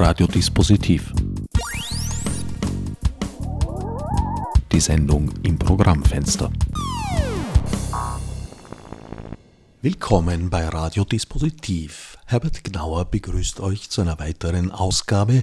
[0.00, 1.12] Radiodispositiv.
[4.70, 6.52] Die Sendung im Programmfenster.
[9.82, 12.16] Willkommen bei Radiodispositiv.
[12.26, 15.42] Herbert Gnauer begrüßt euch zu einer weiteren Ausgabe,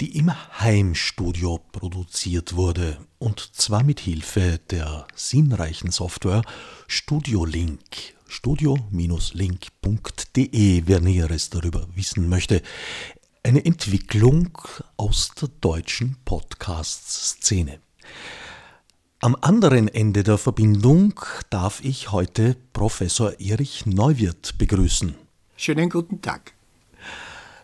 [0.00, 6.42] die im Heimstudio produziert wurde, und zwar mit Hilfe der sinnreichen Software
[6.88, 8.14] Studio Link.
[8.34, 12.62] Studio-link.de, wer Näheres darüber wissen möchte.
[13.46, 14.56] Eine Entwicklung
[14.96, 17.78] aus der deutschen Podcast-Szene.
[19.20, 21.20] Am anderen Ende der Verbindung
[21.50, 25.14] darf ich heute Professor Erich Neuwirth begrüßen.
[25.56, 26.54] Schönen guten Tag.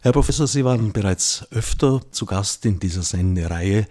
[0.03, 3.87] Herr Professor, Sie waren bereits öfter zu Gast in dieser Sendereihe.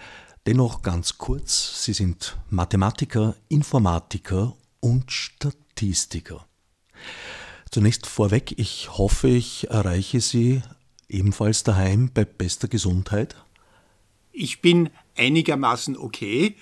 [0.46, 6.46] Dennoch ganz kurz, Sie sind Mathematiker, Informatiker und Statistiker.
[7.72, 10.62] Zunächst vorweg, ich hoffe, ich erreiche Sie
[11.09, 13.36] ebenfalls daheim bei bester Gesundheit.
[14.31, 16.56] Ich bin einigermaßen okay.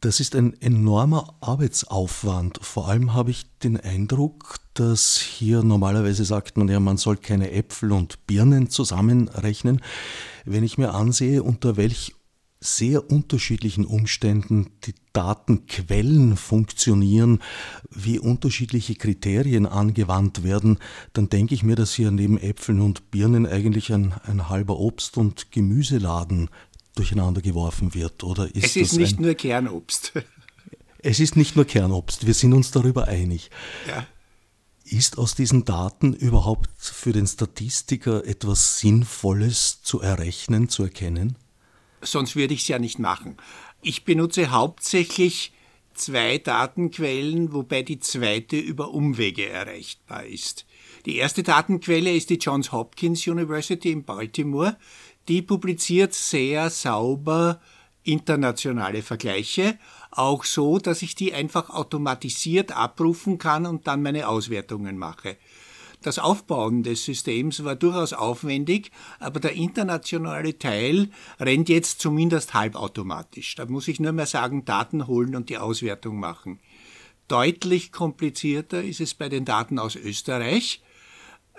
[0.00, 2.58] Das ist ein enormer Arbeitsaufwand.
[2.62, 7.50] Vor allem habe ich den Eindruck, dass hier normalerweise sagt man ja, man soll keine
[7.50, 9.82] Äpfel und Birnen zusammenrechnen.
[10.46, 12.14] Wenn ich mir ansehe, unter welch
[12.60, 17.40] sehr unterschiedlichen Umständen die Datenquellen funktionieren,
[17.90, 20.78] wie unterschiedliche Kriterien angewandt werden,
[21.12, 25.18] dann denke ich mir, dass hier neben Äpfeln und Birnen eigentlich ein, ein halber Obst-
[25.18, 26.48] und Gemüseladen
[26.94, 28.24] durcheinander geworfen wird.
[28.24, 30.12] Oder ist es ist nicht ein, nur Kernobst.
[31.02, 33.48] Es ist nicht nur Kernobst, wir sind uns darüber einig.
[33.88, 34.06] Ja.
[34.84, 41.36] Ist aus diesen Daten überhaupt für den Statistiker etwas Sinnvolles zu errechnen, zu erkennen?
[42.02, 43.38] Sonst würde ich es ja nicht machen.
[43.80, 45.52] Ich benutze hauptsächlich
[45.94, 50.66] zwei Datenquellen, wobei die zweite über Umwege erreichbar ist.
[51.06, 54.76] Die erste Datenquelle ist die Johns Hopkins University in Baltimore.
[55.30, 57.60] Die publiziert sehr sauber
[58.02, 59.78] internationale Vergleiche
[60.10, 65.36] auch so, dass ich die einfach automatisiert abrufen kann und dann meine Auswertungen mache.
[66.02, 68.90] Das Aufbauen des Systems war durchaus aufwendig,
[69.20, 73.54] aber der internationale Teil rennt jetzt zumindest halbautomatisch.
[73.54, 76.58] Da muss ich nur mehr sagen, Daten holen und die Auswertung machen.
[77.28, 80.82] Deutlich komplizierter ist es bei den Daten aus Österreich,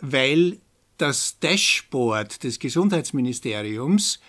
[0.02, 0.60] weil
[1.02, 4.20] das Dashboard des Gesundheitsministeriums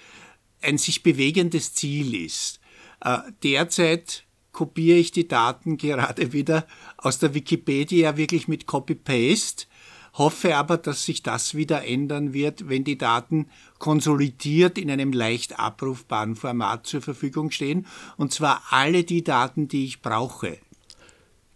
[0.63, 2.61] ein sich bewegendes Ziel ist.
[3.05, 6.67] Äh, derzeit kopiere ich die Daten gerade wieder
[6.97, 9.67] aus der Wikipedia wirklich mit Copy-Paste,
[10.15, 15.59] hoffe aber, dass sich das wieder ändern wird, wenn die Daten konsolidiert in einem leicht
[15.59, 20.59] abrufbaren Format zur Verfügung stehen, und zwar alle die Daten, die ich brauche.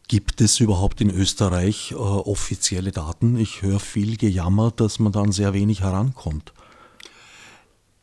[0.09, 3.37] Gibt es überhaupt in Österreich äh, offizielle Daten?
[3.37, 6.53] Ich höre viel Gejammer, dass man dann sehr wenig herankommt.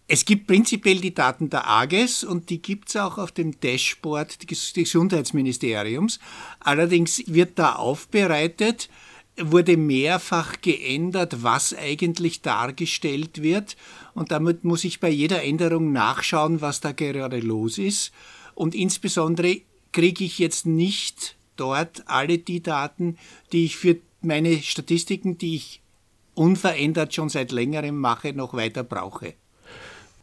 [0.08, 4.52] Es gibt prinzipiell die Daten der AGES und die gibt es auch auf dem Dashboard
[4.52, 6.20] des Gesundheitsministeriums.
[6.60, 8.90] Allerdings wird da aufbereitet,
[9.38, 13.78] wurde mehrfach geändert, was eigentlich dargestellt wird.
[14.14, 18.12] Und damit muss ich bei jeder Änderung nachschauen, was da gerade los ist.
[18.56, 19.62] Und insbesondere
[19.94, 23.18] kriege ich jetzt nicht dort alle die Daten,
[23.52, 25.82] die ich für meine Statistiken, die ich
[26.36, 29.36] unverändert schon seit längerem mache, noch weiter brauche.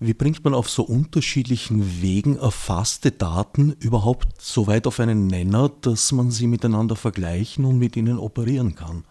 [0.03, 5.71] Wie bringt man auf so unterschiedlichen Wegen erfasste Daten überhaupt so weit auf einen Nenner,
[5.83, 9.05] dass man sie miteinander vergleichen und mit ihnen operieren kann?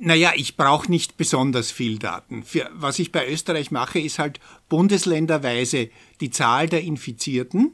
[0.00, 2.44] Naja, ich brauche nicht besonders viel Daten.
[2.44, 4.38] Für, was ich bei Österreich mache, ist halt
[4.68, 5.90] bundesländerweise
[6.20, 7.72] die Zahl der Infizierten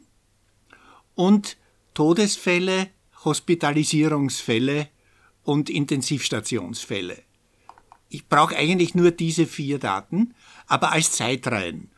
[1.14, 1.58] und
[1.92, 2.88] Todesfälle,
[3.24, 4.88] Hospitalisierungsfälle
[5.42, 7.22] und Intensivstationsfälle.
[8.08, 10.34] Ich brauche eigentlich nur diese vier Daten,
[10.66, 11.90] aber als Zeitreihen.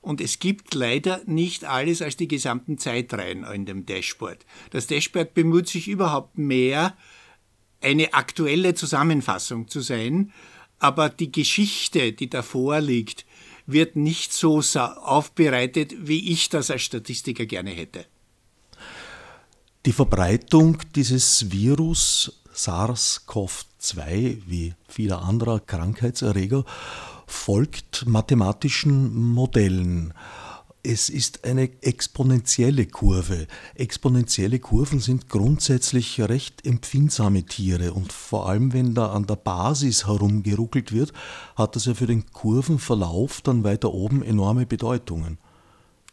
[0.00, 4.44] Und es gibt leider nicht alles als die gesamten Zeitreihen in dem Dashboard.
[4.70, 6.96] Das Dashboard bemüht sich überhaupt mehr,
[7.80, 10.32] eine aktuelle Zusammenfassung zu sein,
[10.78, 13.24] aber die Geschichte, die davor liegt,
[13.66, 18.06] wird nicht so aufbereitet, wie ich das als Statistiker gerne hätte.
[19.84, 26.64] Die Verbreitung dieses Virus SARS-CoV-2 wie vieler anderer Krankheitserreger
[27.26, 30.14] folgt mathematischen Modellen.
[30.84, 33.48] Es ist eine exponentielle Kurve.
[33.74, 40.06] Exponentielle Kurven sind grundsätzlich recht empfindsame Tiere und vor allem wenn da an der Basis
[40.06, 41.12] herumgeruckelt wird,
[41.56, 45.38] hat das ja für den Kurvenverlauf dann weiter oben enorme Bedeutungen.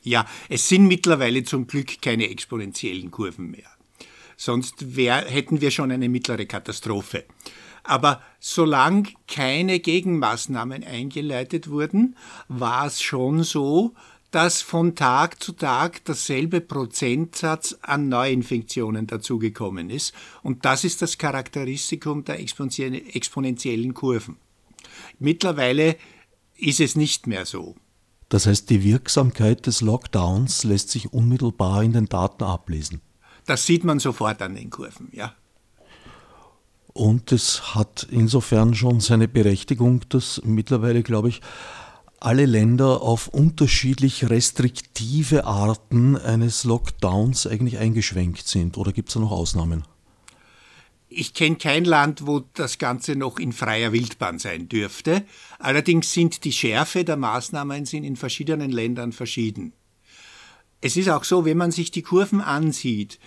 [0.01, 3.69] Ja, es sind mittlerweile zum Glück keine exponentiellen Kurven mehr.
[4.37, 7.25] Sonst wär, hätten wir schon eine mittlere Katastrophe.
[7.83, 12.15] Aber solange keine Gegenmaßnahmen eingeleitet wurden,
[12.47, 13.93] war es schon so,
[14.31, 20.13] dass von Tag zu Tag dasselbe Prozentsatz an Neuinfektionen dazugekommen ist.
[20.43, 24.37] Und das ist das Charakteristikum der exponentiellen Kurven.
[25.17, 25.97] Mittlerweile
[26.55, 27.75] ist es nicht mehr so.
[28.29, 33.01] Das heißt, die Wirksamkeit des Lockdowns lässt sich unmittelbar in den Daten ablesen.
[33.45, 35.33] Das sieht man sofort an den Kurven, ja.
[36.93, 41.41] Und es hat insofern schon seine Berechtigung, dass mittlerweile, glaube ich,
[42.19, 48.77] alle Länder auf unterschiedlich restriktive Arten eines Lockdowns eigentlich eingeschränkt sind.
[48.77, 49.85] Oder gibt es da noch Ausnahmen?
[51.11, 55.25] Ich kenne kein Land, wo das Ganze noch in freier Wildbahn sein dürfte.
[55.57, 59.73] Allerdings sind die Schärfe der Maßnahmen sind in verschiedenen Ländern verschieden.
[60.81, 63.19] Es ist auch so, wenn man sich die Kurven ansieht,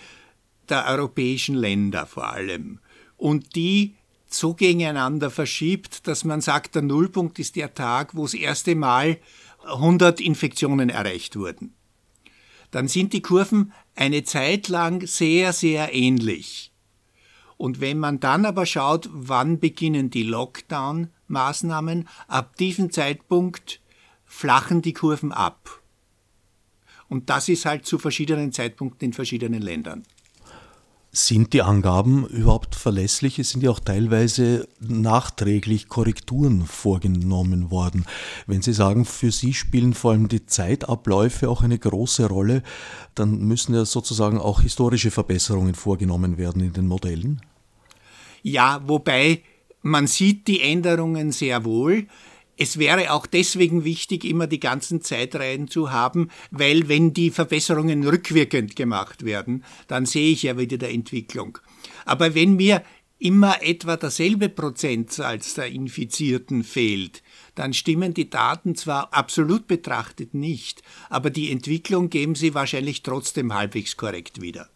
[0.69, 2.79] der europäischen Länder vor allem,
[3.17, 3.95] und die
[4.27, 9.19] so gegeneinander verschiebt, dass man sagt, der Nullpunkt ist der Tag, wo das erste Mal
[9.65, 11.75] 100 Infektionen erreicht wurden.
[12.71, 16.72] Dann sind die Kurven eine Zeit lang sehr, sehr ähnlich.
[17.57, 23.81] Und wenn man dann aber schaut, wann beginnen die Lockdown-Maßnahmen, ab diesem Zeitpunkt
[24.25, 25.81] flachen die Kurven ab.
[27.07, 30.03] Und das ist halt zu verschiedenen Zeitpunkten in verschiedenen Ländern.
[31.15, 33.37] Sind die Angaben überhaupt verlässlich?
[33.37, 38.05] Es sind ja auch teilweise nachträglich Korrekturen vorgenommen worden.
[38.47, 42.63] Wenn Sie sagen, für Sie spielen vor allem die Zeitabläufe auch eine große Rolle,
[43.13, 47.41] dann müssen ja sozusagen auch historische Verbesserungen vorgenommen werden in den Modellen.
[48.41, 49.43] Ja, wobei
[49.83, 52.07] man sieht die Änderungen sehr wohl.
[52.57, 58.07] Es wäre auch deswegen wichtig, immer die ganzen Zeitreihen zu haben, weil wenn die Verbesserungen
[58.07, 61.57] rückwirkend gemacht werden, dann sehe ich ja wieder der Entwicklung.
[62.05, 62.83] Aber wenn mir
[63.17, 67.23] immer etwa derselbe Prozentsatz der Infizierten fehlt,
[67.55, 73.53] dann stimmen die Daten zwar absolut betrachtet nicht, aber die Entwicklung geben sie wahrscheinlich trotzdem
[73.53, 74.67] halbwegs korrekt wieder.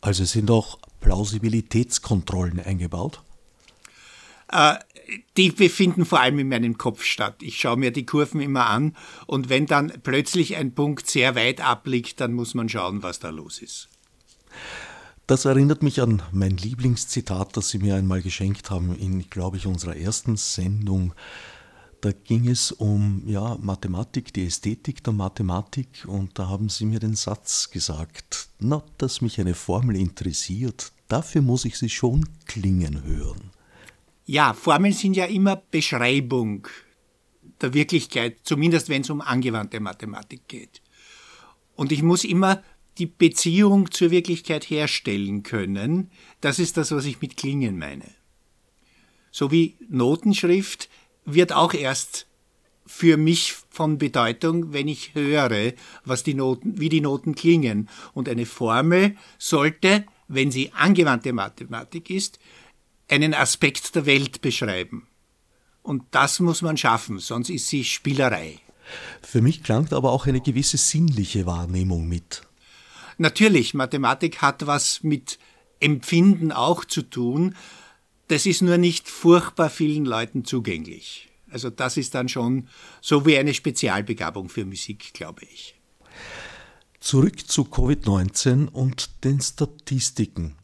[0.00, 3.20] Also sind auch Plausibilitätskontrollen eingebaut?
[5.36, 7.36] Die befinden vor allem in meinem Kopf statt.
[7.42, 11.60] Ich schaue mir die Kurven immer an und wenn dann plötzlich ein Punkt sehr weit
[11.60, 13.88] abliegt, dann muss man schauen, was da los ist.
[15.26, 19.66] Das erinnert mich an mein Lieblingszitat, das Sie mir einmal geschenkt haben in, glaube ich,
[19.66, 21.14] unserer ersten Sendung.
[22.02, 26.98] Da ging es um ja, Mathematik, die Ästhetik der Mathematik und da haben Sie mir
[26.98, 33.04] den Satz gesagt, na, dass mich eine Formel interessiert, dafür muss ich sie schon klingen
[33.04, 33.52] hören.
[34.24, 36.68] Ja, Formeln sind ja immer Beschreibung
[37.60, 40.82] der Wirklichkeit, zumindest wenn es um angewandte Mathematik geht.
[41.74, 42.62] Und ich muss immer
[42.98, 46.10] die Beziehung zur Wirklichkeit herstellen können.
[46.40, 48.08] Das ist das, was ich mit Klingen meine.
[49.30, 50.90] So wie Notenschrift
[51.24, 52.26] wird auch erst
[52.84, 55.72] für mich von Bedeutung, wenn ich höre,
[56.04, 57.88] was die Noten, wie die Noten klingen.
[58.12, 62.38] Und eine Formel sollte, wenn sie angewandte Mathematik ist,
[63.08, 65.08] einen Aspekt der Welt beschreiben.
[65.82, 68.60] Und das muss man schaffen, sonst ist sie Spielerei.
[69.22, 72.42] Für mich klangt aber auch eine gewisse sinnliche Wahrnehmung mit.
[73.18, 75.38] Natürlich, Mathematik hat was mit
[75.80, 77.54] Empfinden auch zu tun.
[78.28, 81.28] Das ist nur nicht furchtbar vielen Leuten zugänglich.
[81.50, 82.68] Also das ist dann schon
[83.00, 85.78] so wie eine Spezialbegabung für Musik, glaube ich.
[87.00, 90.54] Zurück zu Covid-19 und den Statistiken.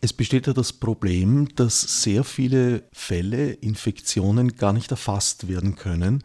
[0.00, 6.22] Es besteht ja das Problem, dass sehr viele Fälle, Infektionen gar nicht erfasst werden können,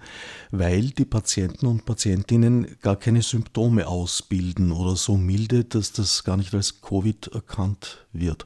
[0.52, 6.38] weil die Patienten und Patientinnen gar keine Symptome ausbilden oder so milde, dass das gar
[6.38, 8.46] nicht als Covid erkannt wird.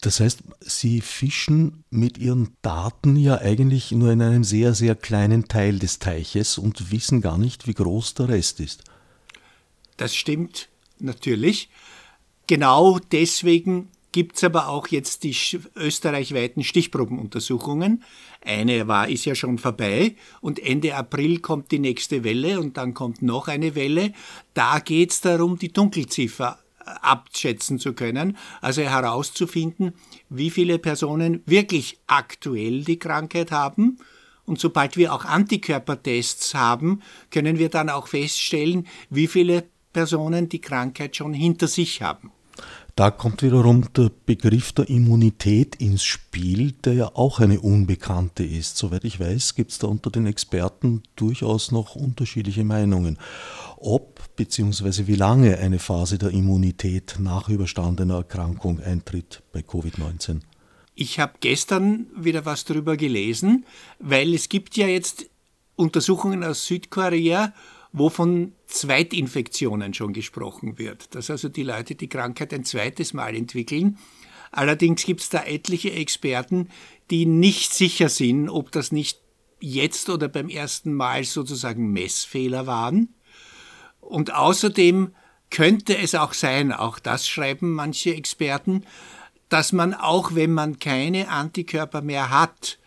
[0.00, 5.46] Das heißt, Sie fischen mit Ihren Daten ja eigentlich nur in einem sehr, sehr kleinen
[5.46, 8.82] Teil des Teiches und wissen gar nicht, wie groß der Rest ist.
[9.98, 11.68] Das stimmt natürlich.
[12.46, 15.36] Genau deswegen gibt es aber auch jetzt die
[15.76, 18.02] österreichweiten Stichprobenuntersuchungen.
[18.44, 22.94] Eine war, ist ja schon vorbei und Ende April kommt die nächste Welle und dann
[22.94, 24.12] kommt noch eine Welle.
[24.54, 29.94] Da geht es darum, die Dunkelziffer äh, abschätzen zu können, also herauszufinden,
[30.28, 33.98] wie viele Personen wirklich aktuell die Krankheit haben.
[34.46, 40.60] Und sobald wir auch Antikörpertests haben, können wir dann auch feststellen, wie viele Personen die
[40.60, 42.32] Krankheit schon hinter sich haben.
[43.00, 48.76] Da kommt wiederum der Begriff der Immunität ins Spiel, der ja auch eine unbekannte ist.
[48.76, 53.16] Soweit ich weiß, gibt es da unter den Experten durchaus noch unterschiedliche Meinungen.
[53.78, 55.06] Ob bzw.
[55.06, 60.40] wie lange eine Phase der Immunität nach überstandener Erkrankung eintritt bei Covid-19.
[60.94, 63.64] Ich habe gestern wieder was darüber gelesen,
[63.98, 65.24] weil es gibt ja jetzt
[65.74, 67.54] Untersuchungen aus Südkorea,
[67.92, 73.34] wo von Zweitinfektionen schon gesprochen wird, dass also die Leute die Krankheit ein zweites Mal
[73.34, 73.98] entwickeln.
[74.52, 76.68] Allerdings gibt es da etliche Experten,
[77.10, 79.20] die nicht sicher sind, ob das nicht
[79.60, 83.14] jetzt oder beim ersten Mal sozusagen Messfehler waren.
[84.00, 85.14] Und außerdem
[85.50, 88.84] könnte es auch sein, auch das schreiben manche Experten,
[89.48, 92.78] dass man auch wenn man keine Antikörper mehr hat,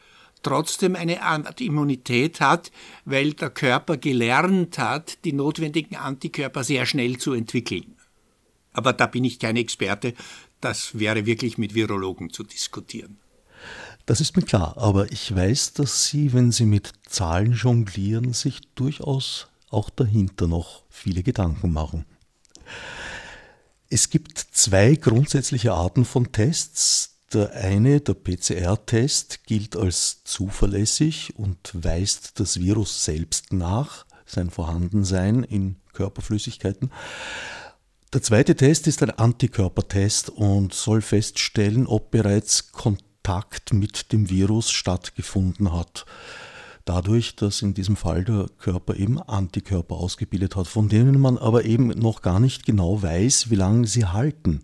[0.43, 2.71] trotzdem eine Art Immunität hat,
[3.05, 7.95] weil der Körper gelernt hat, die notwendigen Antikörper sehr schnell zu entwickeln.
[8.73, 10.13] Aber da bin ich kein Experte,
[10.61, 13.17] das wäre wirklich mit Virologen zu diskutieren.
[14.05, 18.59] Das ist mir klar, aber ich weiß, dass Sie, wenn Sie mit Zahlen jonglieren, sich
[18.75, 22.05] durchaus auch dahinter noch viele Gedanken machen.
[23.89, 31.57] Es gibt zwei grundsätzliche Arten von Tests, der eine, der PCR-Test, gilt als zuverlässig und
[31.73, 36.91] weist das Virus selbst nach, sein Vorhandensein in Körperflüssigkeiten.
[38.13, 44.69] Der zweite Test ist ein Antikörpertest und soll feststellen, ob bereits Kontakt mit dem Virus
[44.69, 46.05] stattgefunden hat.
[46.85, 51.65] Dadurch, dass in diesem Fall der Körper eben Antikörper ausgebildet hat, von denen man aber
[51.65, 54.61] eben noch gar nicht genau weiß, wie lange sie halten.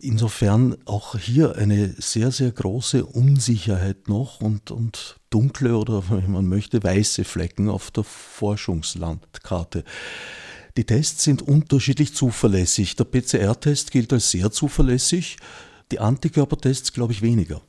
[0.00, 6.46] Insofern auch hier eine sehr, sehr große Unsicherheit noch und, und dunkle oder, wenn man
[6.46, 9.84] möchte, weiße Flecken auf der Forschungslandkarte.
[10.76, 12.96] Die Tests sind unterschiedlich zuverlässig.
[12.96, 15.38] Der PCR-Test gilt als sehr zuverlässig,
[15.90, 17.62] die Antikörpertests glaube ich weniger.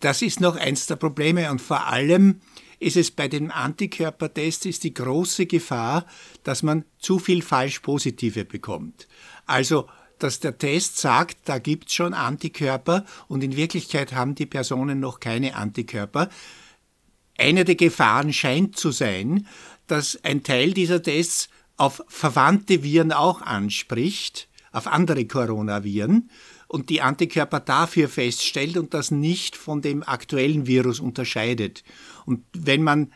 [0.00, 2.40] Das ist noch eins der Probleme und vor allem
[2.78, 6.06] ist es bei den Antikörpertests ist die große Gefahr,
[6.44, 9.06] dass man zu viel falsch Positive bekommt.
[9.44, 9.86] Also
[10.22, 15.20] dass der Test sagt, da gibt's schon Antikörper und in Wirklichkeit haben die Personen noch
[15.20, 16.28] keine Antikörper.
[17.36, 19.46] Eine der Gefahren scheint zu sein,
[19.86, 26.30] dass ein Teil dieser Tests auf verwandte Viren auch anspricht, auf andere Coronaviren
[26.68, 31.82] und die Antikörper dafür feststellt und das nicht von dem aktuellen Virus unterscheidet.
[32.26, 33.12] Und wenn man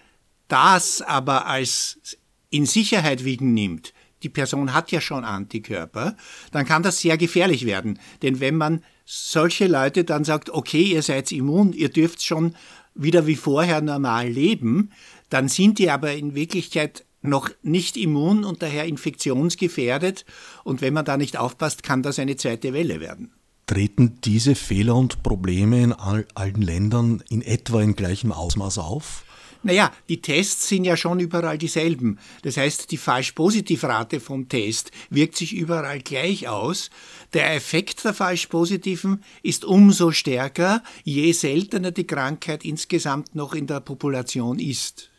[0.49, 2.19] das aber als
[2.51, 3.94] in Sicherheit wiegen nimmt,
[4.25, 6.17] die Person hat ja schon Antikörper,
[6.51, 7.99] dann kann das sehr gefährlich werden.
[8.23, 12.57] Denn wenn man solche Leute dann sagt, okay, ihr seid immun, ihr dürft schon
[12.95, 14.91] wieder wie vorher normal leben,
[15.29, 20.25] dann sind die aber in Wirklichkeit noch nicht immun und daher infektionsgefährdet.
[20.63, 23.33] Und wenn man da nicht aufpasst, kann das eine zweite Welle werden.
[23.67, 29.24] Treten diese Fehler und Probleme in all, allen Ländern in etwa in gleichem Ausmaß auf?
[29.65, 32.19] Naja, die Tests sind ja schon überall dieselben.
[32.43, 36.91] Das heißt, die Falsch-Positiv-Rate vom Test wirkt sich überall gleich aus.
[37.33, 43.81] Der Effekt der Falsch-Positiven ist umso stärker, je seltener die Krankheit insgesamt noch in der
[43.81, 45.11] Population ist.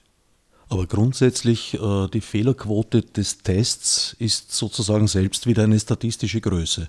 [0.69, 6.87] Aber grundsätzlich äh, die Fehlerquote des Tests ist sozusagen selbst wieder eine statistische Größe.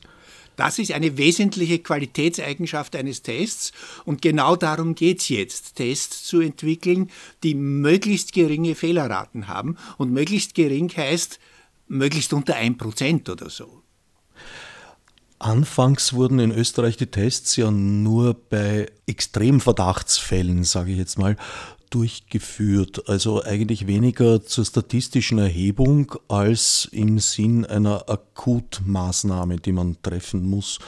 [0.56, 3.72] Das ist eine wesentliche Qualitätseigenschaft eines Tests
[4.04, 7.10] und genau darum geht es jetzt, Tests zu entwickeln,
[7.42, 11.38] die möglichst geringe Fehlerraten haben und möglichst gering heißt
[11.88, 13.82] möglichst unter 1% oder so.
[15.38, 21.36] Anfangs wurden in Österreich die Tests ja nur bei Extremverdachtsfällen, sage ich jetzt mal,
[21.90, 23.08] durchgeführt.
[23.08, 30.78] Also eigentlich weniger zur statistischen Erhebung als im Sinn einer Akutmaßnahme, die man treffen muss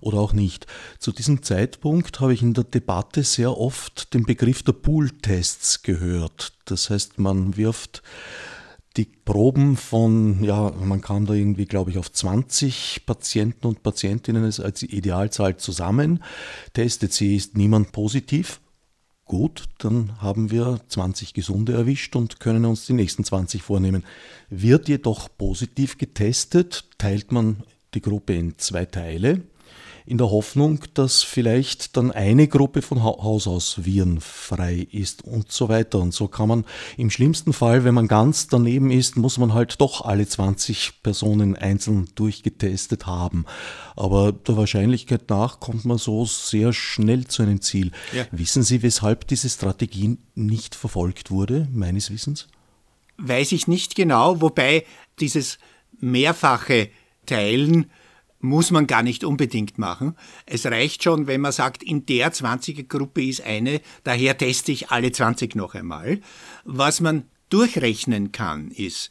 [0.00, 0.66] oder auch nicht.
[0.98, 6.52] Zu diesem Zeitpunkt habe ich in der Debatte sehr oft den Begriff der Pool-Tests gehört.
[6.66, 8.02] Das heißt, man wirft
[8.96, 14.44] die Proben von, ja, man kam da irgendwie, glaube ich, auf 20 Patienten und Patientinnen
[14.44, 16.22] als Idealzahl zusammen,
[16.72, 18.60] testet sie, ist niemand positiv.
[19.26, 24.04] Gut, dann haben wir 20 Gesunde erwischt und können uns die nächsten 20 vornehmen.
[24.50, 27.64] Wird jedoch positiv getestet, teilt man
[27.94, 29.42] die Gruppe in zwei Teile
[30.06, 35.68] in der Hoffnung, dass vielleicht dann eine Gruppe von Haus aus virenfrei ist und so
[35.68, 35.98] weiter.
[35.98, 36.64] Und so kann man
[36.96, 41.56] im schlimmsten Fall, wenn man ganz daneben ist, muss man halt doch alle 20 Personen
[41.56, 43.46] einzeln durchgetestet haben.
[43.96, 47.90] Aber der Wahrscheinlichkeit nach kommt man so sehr schnell zu einem Ziel.
[48.12, 48.26] Ja.
[48.30, 52.46] Wissen Sie, weshalb diese Strategie nicht verfolgt wurde, meines Wissens?
[53.18, 54.84] Weiß ich nicht genau, wobei
[55.18, 55.58] dieses
[55.98, 56.90] mehrfache
[57.24, 57.90] Teilen
[58.46, 60.16] muss man gar nicht unbedingt machen.
[60.46, 65.12] Es reicht schon, wenn man sagt, in der 20er-Gruppe ist eine, daher teste ich alle
[65.12, 66.20] 20 noch einmal.
[66.64, 69.10] Was man durchrechnen kann, ist,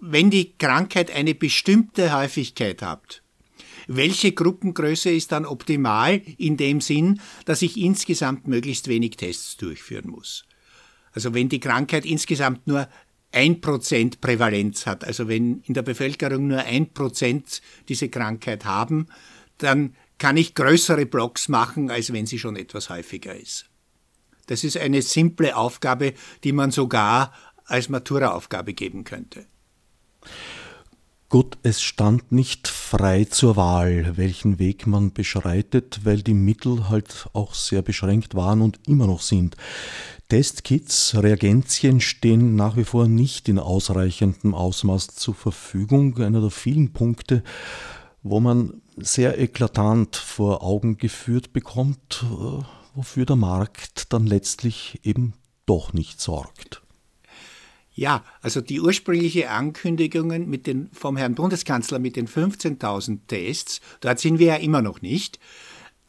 [0.00, 3.22] wenn die Krankheit eine bestimmte Häufigkeit hat,
[3.86, 10.10] welche Gruppengröße ist dann optimal in dem Sinn, dass ich insgesamt möglichst wenig Tests durchführen
[10.10, 10.44] muss?
[11.12, 12.88] Also wenn die Krankheit insgesamt nur
[13.34, 15.04] 1% Prävalenz hat.
[15.04, 19.06] Also wenn in der Bevölkerung nur 1% diese Krankheit haben,
[19.58, 23.66] dann kann ich größere Blocks machen, als wenn sie schon etwas häufiger ist.
[24.46, 26.14] Das ist eine simple Aufgabe,
[26.44, 27.32] die man sogar
[27.64, 29.46] als Matura-Aufgabe geben könnte.
[31.30, 37.28] Gut, es stand nicht frei zur Wahl, welchen Weg man beschreitet, weil die Mittel halt
[37.32, 39.56] auch sehr beschränkt waren und immer noch sind.
[40.28, 46.18] Testkits, Reagenzien stehen nach wie vor nicht in ausreichendem Ausmaß zur Verfügung.
[46.18, 47.42] Einer der vielen Punkte,
[48.22, 52.64] wo man sehr eklatant vor Augen geführt bekommt, äh,
[52.94, 55.34] wofür der Markt dann letztlich eben
[55.66, 56.82] doch nicht sorgt.
[57.96, 64.18] Ja, also die ursprüngliche Ankündigungen mit den, vom Herrn Bundeskanzler mit den 15.000 Tests, dort
[64.18, 65.38] sind wir ja immer noch nicht.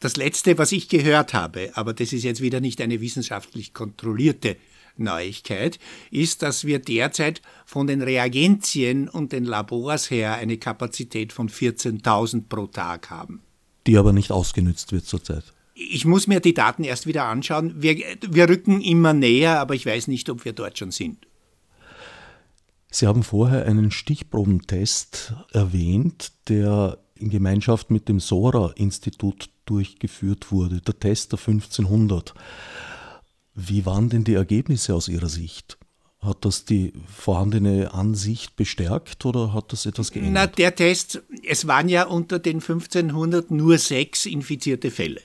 [0.00, 4.56] Das Letzte, was ich gehört habe, aber das ist jetzt wieder nicht eine wissenschaftlich kontrollierte
[4.98, 5.78] Neuigkeit,
[6.10, 12.44] ist, dass wir derzeit von den Reagenzien und den Labors her eine Kapazität von 14.000
[12.48, 13.42] pro Tag haben.
[13.86, 15.44] Die aber nicht ausgenützt wird zurzeit.
[15.74, 17.74] Ich muss mir die Daten erst wieder anschauen.
[17.82, 17.96] Wir,
[18.28, 21.26] wir rücken immer näher, aber ich weiß nicht, ob wir dort schon sind.
[22.90, 30.98] Sie haben vorher einen Stichprobentest erwähnt, der in Gemeinschaft mit dem Sora-Institut durchgeführt wurde, der
[30.98, 32.34] Test der 1500.
[33.54, 35.78] Wie waren denn die Ergebnisse aus Ihrer Sicht?
[36.20, 40.32] Hat das die vorhandene Ansicht bestärkt oder hat das etwas geändert?
[40.32, 45.20] Na, der Test, es waren ja unter den 1500 nur sechs infizierte Fälle.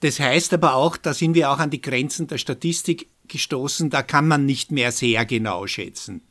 [0.00, 4.02] Das heißt aber auch, da sind wir auch an die Grenzen der Statistik gestoßen, da
[4.02, 6.22] kann man nicht mehr sehr genau schätzen.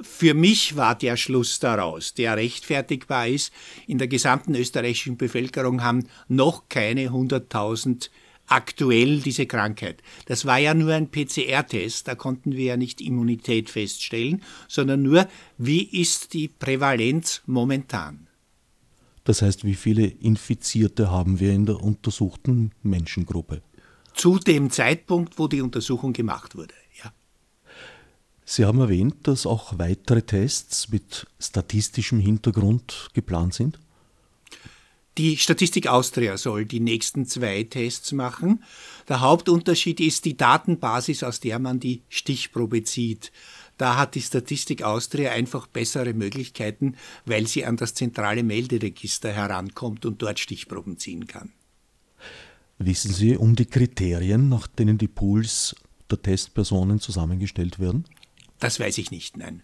[0.00, 3.52] Für mich war der Schluss daraus, der rechtfertigbar ist.
[3.86, 8.10] In der gesamten österreichischen Bevölkerung haben noch keine 100.000
[8.46, 10.02] aktuell diese Krankheit.
[10.26, 15.26] Das war ja nur ein PCR-Test, da konnten wir ja nicht Immunität feststellen, sondern nur,
[15.58, 18.28] wie ist die Prävalenz momentan.
[19.24, 23.62] Das heißt, wie viele Infizierte haben wir in der untersuchten Menschengruppe?
[24.14, 26.74] Zu dem Zeitpunkt, wo die Untersuchung gemacht wurde.
[28.48, 33.80] Sie haben erwähnt, dass auch weitere Tests mit statistischem Hintergrund geplant sind.
[35.18, 38.62] Die Statistik Austria soll die nächsten zwei Tests machen.
[39.08, 43.32] Der Hauptunterschied ist die Datenbasis, aus der man die Stichprobe zieht.
[43.78, 50.06] Da hat die Statistik Austria einfach bessere Möglichkeiten, weil sie an das zentrale Melderegister herankommt
[50.06, 51.50] und dort Stichproben ziehen kann.
[52.78, 55.74] Wissen Sie um die Kriterien, nach denen die Pools
[56.10, 58.04] der Testpersonen zusammengestellt werden?
[58.58, 59.62] Das weiß ich nicht, nein.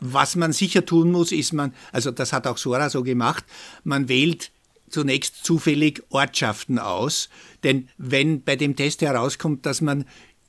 [0.00, 3.44] Was man sicher tun muss, ist man, also das hat auch Sora so gemacht,
[3.84, 4.50] man wählt
[4.88, 7.28] zunächst zufällig Ortschaften aus,
[7.62, 10.04] denn wenn bei dem Test herauskommt, dass man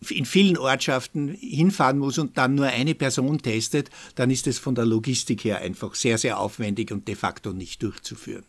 [0.10, 4.74] in vielen Ortschaften hinfahren muss und dann nur eine Person testet, dann ist es von
[4.74, 8.46] der Logistik her einfach sehr, sehr aufwendig und de facto nicht durchzuführen.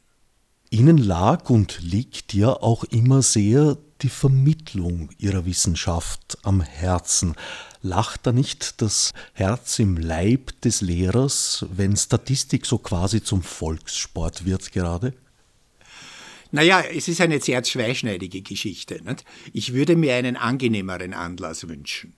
[0.70, 7.34] Ihnen lag und liegt ja auch immer sehr die Vermittlung Ihrer Wissenschaft am Herzen.
[7.82, 14.44] Lacht da nicht das Herz im Leib des Lehrers, wenn Statistik so quasi zum Volkssport
[14.44, 15.14] wird gerade?
[16.52, 19.02] Naja, es ist eine sehr zweischneidige Geschichte.
[19.02, 19.24] Nicht?
[19.52, 22.14] Ich würde mir einen angenehmeren Anlass wünschen.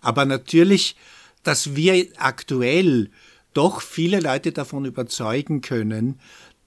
[0.00, 0.96] Aber natürlich,
[1.42, 3.10] dass wir aktuell
[3.52, 6.18] doch viele Leute davon überzeugen können,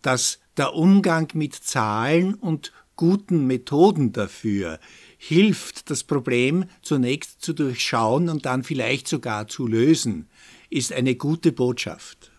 [0.02, 4.80] dass Der Umgang mit Zahlen und guten Methoden dafür
[5.18, 10.28] hilft, das Problem zunächst zu durchschauen und dann vielleicht sogar zu lösen,
[10.70, 12.32] ist eine gute Botschaft.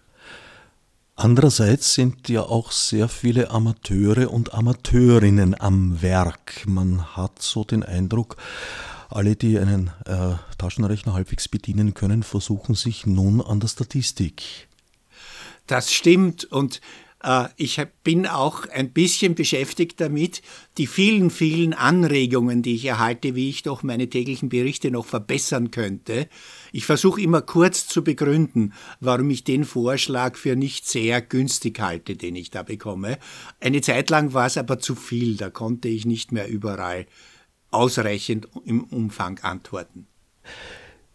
[1.18, 6.66] Andererseits sind ja auch sehr viele Amateure und Amateurinnen am Werk.
[6.66, 8.36] Man hat so den Eindruck,
[9.08, 14.68] alle, die einen äh, Taschenrechner halbwegs bedienen können, versuchen sich nun an der Statistik.
[15.66, 16.82] Das stimmt und
[17.56, 20.42] ich bin auch ein bisschen beschäftigt damit,
[20.78, 25.72] die vielen, vielen Anregungen, die ich erhalte, wie ich doch meine täglichen Berichte noch verbessern
[25.72, 26.28] könnte.
[26.70, 32.14] Ich versuche immer kurz zu begründen, warum ich den Vorschlag für nicht sehr günstig halte,
[32.14, 33.18] den ich da bekomme.
[33.60, 37.06] Eine Zeit lang war es aber zu viel, da konnte ich nicht mehr überall
[37.72, 40.06] ausreichend im Umfang antworten.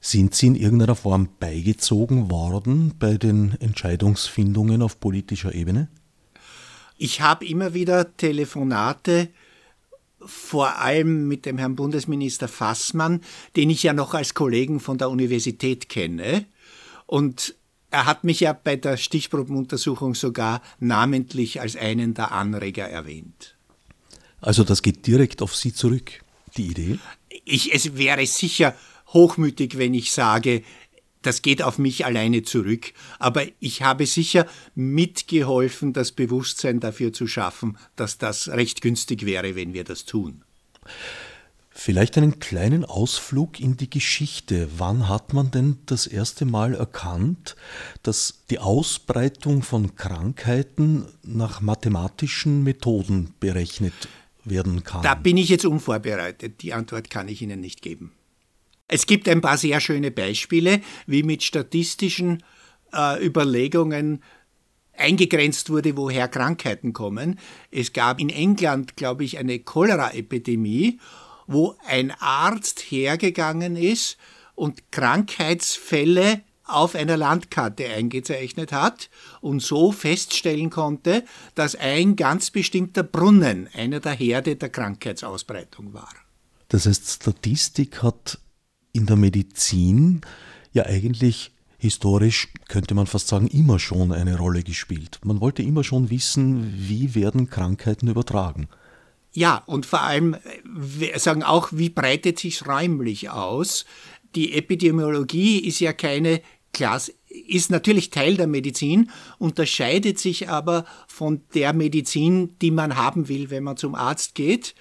[0.01, 5.87] Sind Sie in irgendeiner Form beigezogen worden bei den Entscheidungsfindungen auf politischer Ebene?
[7.03, 9.29] Ich habe immer wieder Telefonate,
[10.23, 13.21] vor allem mit dem Herrn Bundesminister Fassmann,
[13.55, 16.45] den ich ja noch als Kollegen von der Universität kenne.
[17.07, 17.55] Und
[17.89, 23.55] er hat mich ja bei der Stichprobenuntersuchung sogar namentlich als einen der Anreger erwähnt.
[24.39, 26.23] Also das geht direkt auf Sie zurück,
[26.55, 26.99] die Idee?
[27.45, 28.75] Ich, es wäre sicher
[29.07, 30.61] hochmütig, wenn ich sage,
[31.21, 37.27] das geht auf mich alleine zurück, aber ich habe sicher mitgeholfen, das Bewusstsein dafür zu
[37.27, 40.43] schaffen, dass das recht günstig wäre, wenn wir das tun.
[41.73, 44.67] Vielleicht einen kleinen Ausflug in die Geschichte.
[44.77, 47.55] Wann hat man denn das erste Mal erkannt,
[48.03, 53.93] dass die Ausbreitung von Krankheiten nach mathematischen Methoden berechnet
[54.43, 55.01] werden kann?
[55.01, 56.61] Da bin ich jetzt unvorbereitet.
[56.61, 58.11] Die Antwort kann ich Ihnen nicht geben.
[58.91, 62.43] Es gibt ein paar sehr schöne Beispiele, wie mit statistischen
[62.91, 64.21] äh, Überlegungen
[64.97, 67.39] eingegrenzt wurde, woher Krankheiten kommen.
[67.71, 70.99] Es gab in England, glaube ich, eine Cholera-Epidemie,
[71.47, 74.17] wo ein Arzt hergegangen ist
[74.55, 81.23] und Krankheitsfälle auf einer Landkarte eingezeichnet hat und so feststellen konnte,
[81.55, 86.13] dass ein ganz bestimmter Brunnen einer der Herde der Krankheitsausbreitung war.
[86.67, 88.37] Das heißt, Statistik hat
[88.93, 90.21] in der Medizin
[90.73, 95.19] ja eigentlich historisch, könnte man fast sagen, immer schon eine Rolle gespielt.
[95.23, 98.67] Man wollte immer schon wissen, wie werden Krankheiten übertragen.
[99.33, 100.35] Ja, und vor allem
[101.15, 103.85] sagen auch, wie breitet sich räumlich aus?
[104.35, 106.41] Die Epidemiologie ist ja keine
[106.73, 113.27] Klasse, ist natürlich Teil der Medizin, unterscheidet sich aber von der Medizin, die man haben
[113.27, 114.75] will, wenn man zum Arzt geht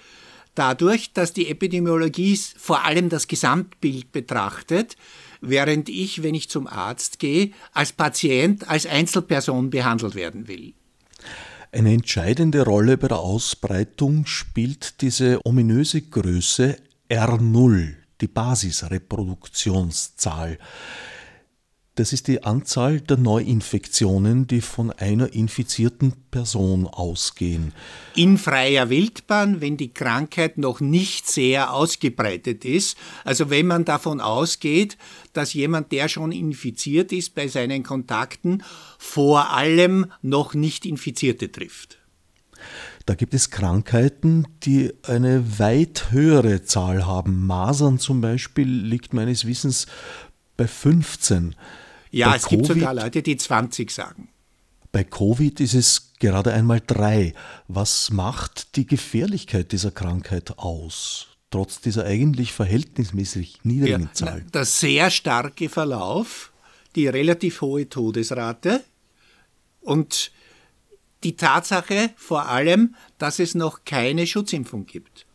[0.55, 4.95] dadurch, dass die Epidemiologie vor allem das Gesamtbild betrachtet,
[5.41, 10.73] während ich, wenn ich zum Arzt gehe, als Patient, als Einzelperson behandelt werden will.
[11.71, 16.75] Eine entscheidende Rolle bei der Ausbreitung spielt diese ominöse Größe
[17.09, 20.57] R0, die Basisreproduktionszahl.
[21.95, 27.73] Das ist die Anzahl der Neuinfektionen, die von einer infizierten Person ausgehen.
[28.15, 34.21] In freier Wildbahn, wenn die Krankheit noch nicht sehr ausgebreitet ist, also wenn man davon
[34.21, 34.97] ausgeht,
[35.33, 38.63] dass jemand, der schon infiziert ist, bei seinen Kontakten
[38.97, 41.97] vor allem noch nicht Infizierte trifft.
[43.05, 47.45] Da gibt es Krankheiten, die eine weit höhere Zahl haben.
[47.45, 49.87] Masern zum Beispiel liegt meines Wissens
[50.55, 51.55] bei 15.
[52.11, 54.29] Ja, bei es Covid, gibt sogar Leute, die 20 sagen.
[54.91, 57.33] Bei Covid ist es gerade einmal drei.
[57.67, 61.27] Was macht die Gefährlichkeit dieser Krankheit aus?
[61.49, 64.45] Trotz dieser eigentlich verhältnismäßig niedrigen ja, Zahl.
[64.53, 66.51] Der sehr starke Verlauf,
[66.95, 68.83] die relativ hohe Todesrate
[69.81, 70.31] und
[71.23, 75.25] die Tatsache vor allem, dass es noch keine Schutzimpfung gibt.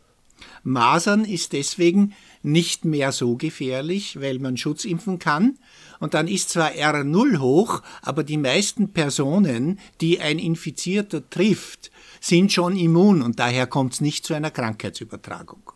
[0.63, 5.57] Masern ist deswegen nicht mehr so gefährlich, weil man Schutz impfen kann.
[5.99, 12.51] Und dann ist zwar R0 hoch, aber die meisten Personen, die ein Infizierter trifft, sind
[12.51, 15.71] schon immun und daher kommt es nicht zu einer Krankheitsübertragung.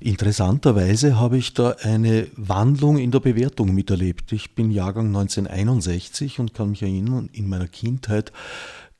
[0.00, 4.30] Interessanterweise habe ich da eine Wandlung in der Bewertung miterlebt.
[4.30, 8.32] Ich bin Jahrgang 1961 und kann mich erinnern, in meiner Kindheit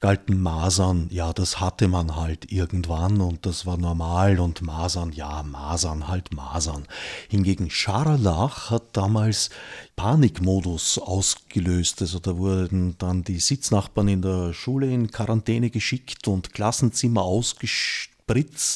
[0.00, 5.42] galten Masern, ja, das hatte man halt irgendwann und das war normal und Masern, ja,
[5.42, 6.86] Masern, halt Masern.
[7.28, 9.50] Hingegen Scharlach hat damals
[9.96, 12.00] Panikmodus ausgelöst.
[12.00, 18.14] Also da wurden dann die Sitznachbarn in der Schule in Quarantäne geschickt und Klassenzimmer ausgestellt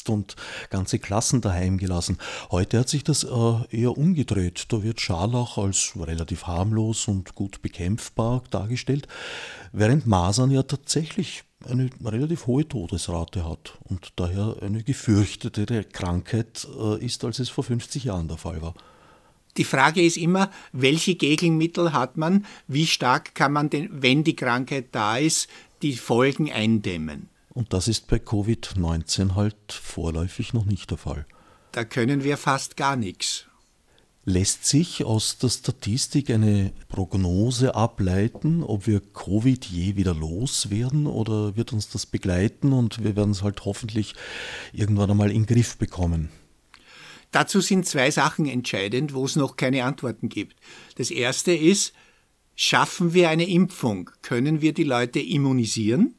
[0.07, 0.35] und
[0.71, 2.17] ganze Klassen daheim gelassen.
[2.49, 3.27] Heute hat sich das äh,
[3.69, 4.65] eher umgedreht.
[4.69, 9.07] Da wird Scharlach als relativ harmlos und gut bekämpfbar dargestellt,
[9.73, 17.03] während Masern ja tatsächlich eine relativ hohe Todesrate hat und daher eine gefürchtete Krankheit äh,
[17.03, 18.73] ist, als es vor 50 Jahren der Fall war.
[19.57, 22.45] Die Frage ist immer, welche Gegenmittel hat man?
[22.67, 25.47] Wie stark kann man denn, wenn die Krankheit da ist,
[25.81, 27.29] die Folgen eindämmen?
[27.49, 31.25] Und das ist bei Covid-19 halt vorläufig noch nicht der Fall.
[31.71, 33.45] Da können wir fast gar nichts.
[34.25, 41.57] Lässt sich aus der Statistik eine Prognose ableiten, ob wir Covid je wieder loswerden oder
[41.57, 44.15] wird uns das begleiten und wir werden es halt hoffentlich
[44.71, 46.29] irgendwann einmal in den Griff bekommen?
[47.31, 50.55] Dazu sind zwei Sachen entscheidend, wo es noch keine Antworten gibt.
[50.95, 51.93] Das erste ist,
[52.55, 54.09] schaffen wir eine Impfung?
[54.21, 56.15] Können wir die Leute immunisieren?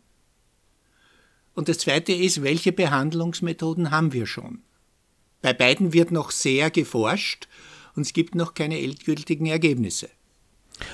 [1.54, 4.60] Und das zweite ist, welche Behandlungsmethoden haben wir schon?
[5.40, 7.48] Bei beiden wird noch sehr geforscht
[7.96, 10.08] und es gibt noch keine endgültigen Ergebnisse.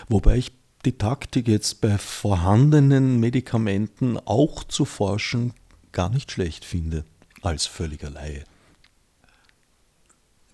[0.09, 0.53] Wobei ich
[0.85, 5.53] die Taktik jetzt bei vorhandenen Medikamenten auch zu forschen
[5.93, 7.05] gar nicht schlecht finde,
[7.43, 8.45] als völliger Laie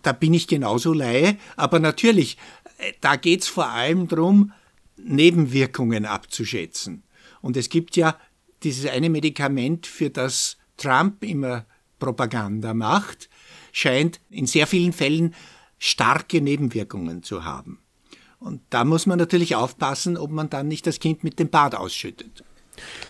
[0.07, 1.37] da bin ich genauso Laie.
[1.57, 2.39] Aber natürlich,
[2.79, 4.53] äh, da geht es vor allem darum,
[4.97, 7.03] Nebenwirkungen abzuschätzen.
[7.43, 8.19] Und es gibt ja
[8.63, 11.67] dieses eine Medikament, für das Trump immer
[11.99, 13.29] Propaganda macht,
[13.73, 15.35] scheint in sehr vielen Fällen
[15.79, 17.79] starke Nebenwirkungen zu haben.
[18.39, 21.75] Und da muss man natürlich aufpassen, ob man dann nicht das Kind mit dem Bad
[21.75, 22.45] ausschüttet.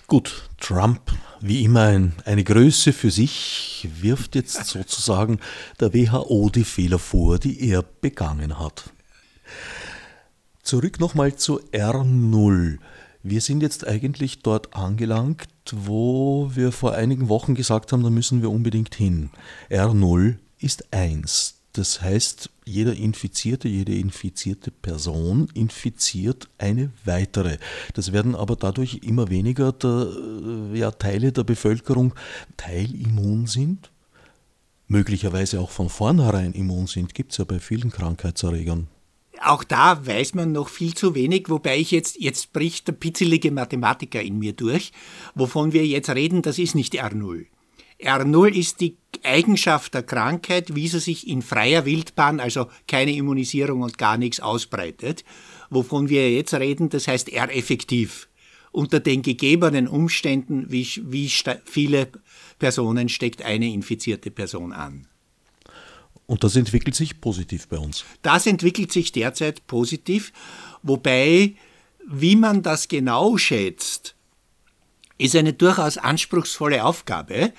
[0.06, 1.00] Gut, Trump,
[1.40, 5.40] wie immer ein, eine Größe für sich, wirft jetzt sozusagen
[5.80, 8.90] der WHO die Fehler vor, die er begangen hat.
[10.62, 12.78] Zurück nochmal zu R0.
[13.22, 18.42] Wir sind jetzt eigentlich dort angelangt, wo wir vor einigen Wochen gesagt haben, da müssen
[18.42, 19.30] wir unbedingt hin.
[19.70, 21.56] R0 ist 1.
[21.76, 27.58] Das heißt, jeder Infizierte, jede infizierte Person infiziert eine weitere.
[27.92, 30.08] Das werden aber dadurch immer weniger der,
[30.72, 32.14] äh, ja, Teile der Bevölkerung
[32.56, 33.90] teilimmun sind,
[34.88, 38.88] möglicherweise auch von vornherein immun sind, gibt es ja bei vielen Krankheitserregern.
[39.44, 43.50] Auch da weiß man noch viel zu wenig, wobei ich jetzt, jetzt bricht der pizzelige
[43.50, 44.92] Mathematiker in mir durch.
[45.34, 47.44] Wovon wir jetzt reden, das ist nicht R0.
[48.00, 53.82] R0 ist die Eigenschaft der Krankheit, wie sie sich in freier Wildbahn, also keine Immunisierung
[53.82, 55.24] und gar nichts ausbreitet.
[55.70, 58.28] Wovon wir jetzt reden, das heißt R-effektiv.
[58.70, 61.30] Unter den gegebenen Umständen, wie, wie
[61.64, 62.08] viele
[62.58, 65.06] Personen steckt eine infizierte Person an.
[66.26, 68.04] Und das entwickelt sich positiv bei uns.
[68.22, 70.32] Das entwickelt sich derzeit positiv,
[70.82, 71.54] wobei,
[72.06, 74.16] wie man das genau schätzt,
[75.18, 77.52] ist eine durchaus anspruchsvolle Aufgabe,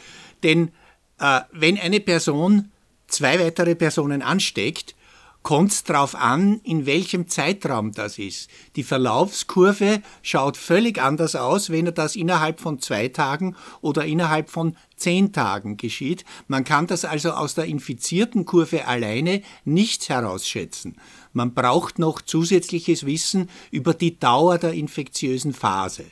[0.43, 0.71] denn
[1.19, 2.71] äh, wenn eine Person
[3.07, 4.95] zwei weitere Personen ansteckt,
[5.47, 8.49] kommt es darauf an, in welchem Zeitraum das ist.
[8.75, 14.75] Die Verlaufskurve schaut völlig anders aus, wenn das innerhalb von zwei Tagen oder innerhalb von
[14.97, 16.25] zehn Tagen geschieht.
[16.49, 20.97] Man kann das also aus der infizierten Kurve alleine nicht herausschätzen.
[21.31, 26.03] Man braucht noch zusätzliches Wissen über die Dauer der infektiösen Phase.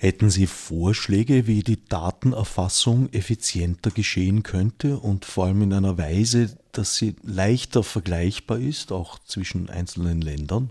[0.00, 6.56] Hätten Sie Vorschläge, wie die Datenerfassung effizienter geschehen könnte und vor allem in einer Weise,
[6.70, 10.70] dass sie leichter vergleichbar ist, auch zwischen einzelnen Ländern?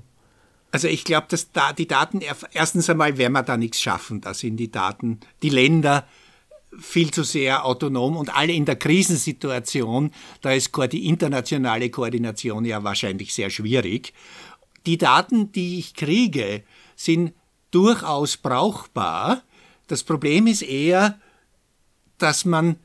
[0.72, 2.22] Also ich glaube, dass da die Daten,
[2.54, 4.22] erstens einmal werden wir da nichts schaffen.
[4.22, 6.08] Da sind die Daten, die Länder
[6.80, 10.12] viel zu sehr autonom und alle in der Krisensituation,
[10.42, 14.14] da ist die internationale Koordination ja wahrscheinlich sehr schwierig.
[14.86, 16.64] Die Daten, die ich kriege,
[16.96, 17.34] sind
[17.72, 19.44] durchaus brauchbar.
[19.88, 21.20] Das Problem ist eher,
[22.18, 22.78] dass man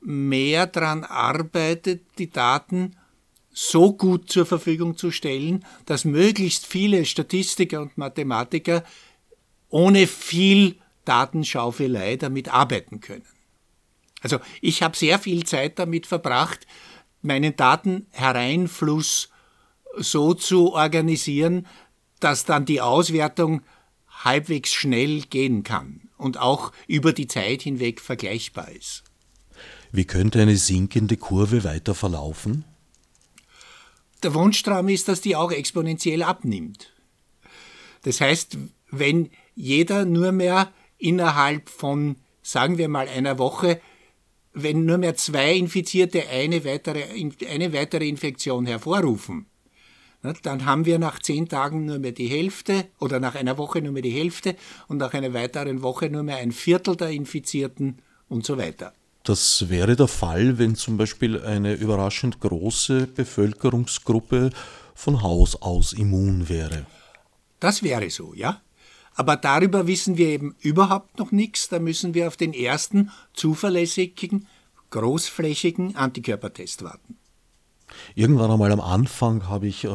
[0.00, 2.96] mehr daran arbeitet, die Daten
[3.52, 8.82] so gut zur Verfügung zu stellen, dass möglichst viele Statistiker und Mathematiker
[9.68, 13.26] ohne viel Datenschaufelei damit arbeiten können.
[14.20, 16.66] Also ich habe sehr viel Zeit damit verbracht,
[17.22, 19.30] meinen Datenhereinfluss
[19.96, 21.66] so zu organisieren,
[22.20, 23.62] dass dann die Auswertung
[24.24, 29.04] halbwegs schnell gehen kann und auch über die Zeit hinweg vergleichbar ist.
[29.92, 32.64] Wie könnte eine sinkende Kurve weiter verlaufen?
[34.22, 36.92] Der Wunschtraum ist, dass die auch exponentiell abnimmt.
[38.02, 38.58] Das heißt,
[38.90, 43.80] wenn jeder nur mehr innerhalb von, sagen wir mal, einer Woche,
[44.52, 47.04] wenn nur mehr zwei Infizierte eine weitere,
[47.50, 49.46] eine weitere Infektion hervorrufen,
[50.32, 53.92] dann haben wir nach zehn Tagen nur mehr die Hälfte oder nach einer Woche nur
[53.92, 54.56] mehr die Hälfte
[54.88, 58.94] und nach einer weiteren Woche nur mehr ein Viertel der Infizierten und so weiter.
[59.24, 64.50] Das wäre der Fall, wenn zum Beispiel eine überraschend große Bevölkerungsgruppe
[64.94, 66.86] von Haus aus immun wäre.
[67.60, 68.60] Das wäre so, ja.
[69.14, 71.68] Aber darüber wissen wir eben überhaupt noch nichts.
[71.68, 74.46] Da müssen wir auf den ersten zuverlässigen,
[74.90, 77.16] großflächigen Antikörpertest warten.
[78.14, 79.88] Irgendwann einmal am Anfang habe ich äh,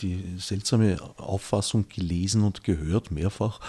[0.00, 3.60] die seltsame Auffassung gelesen und gehört, mehrfach,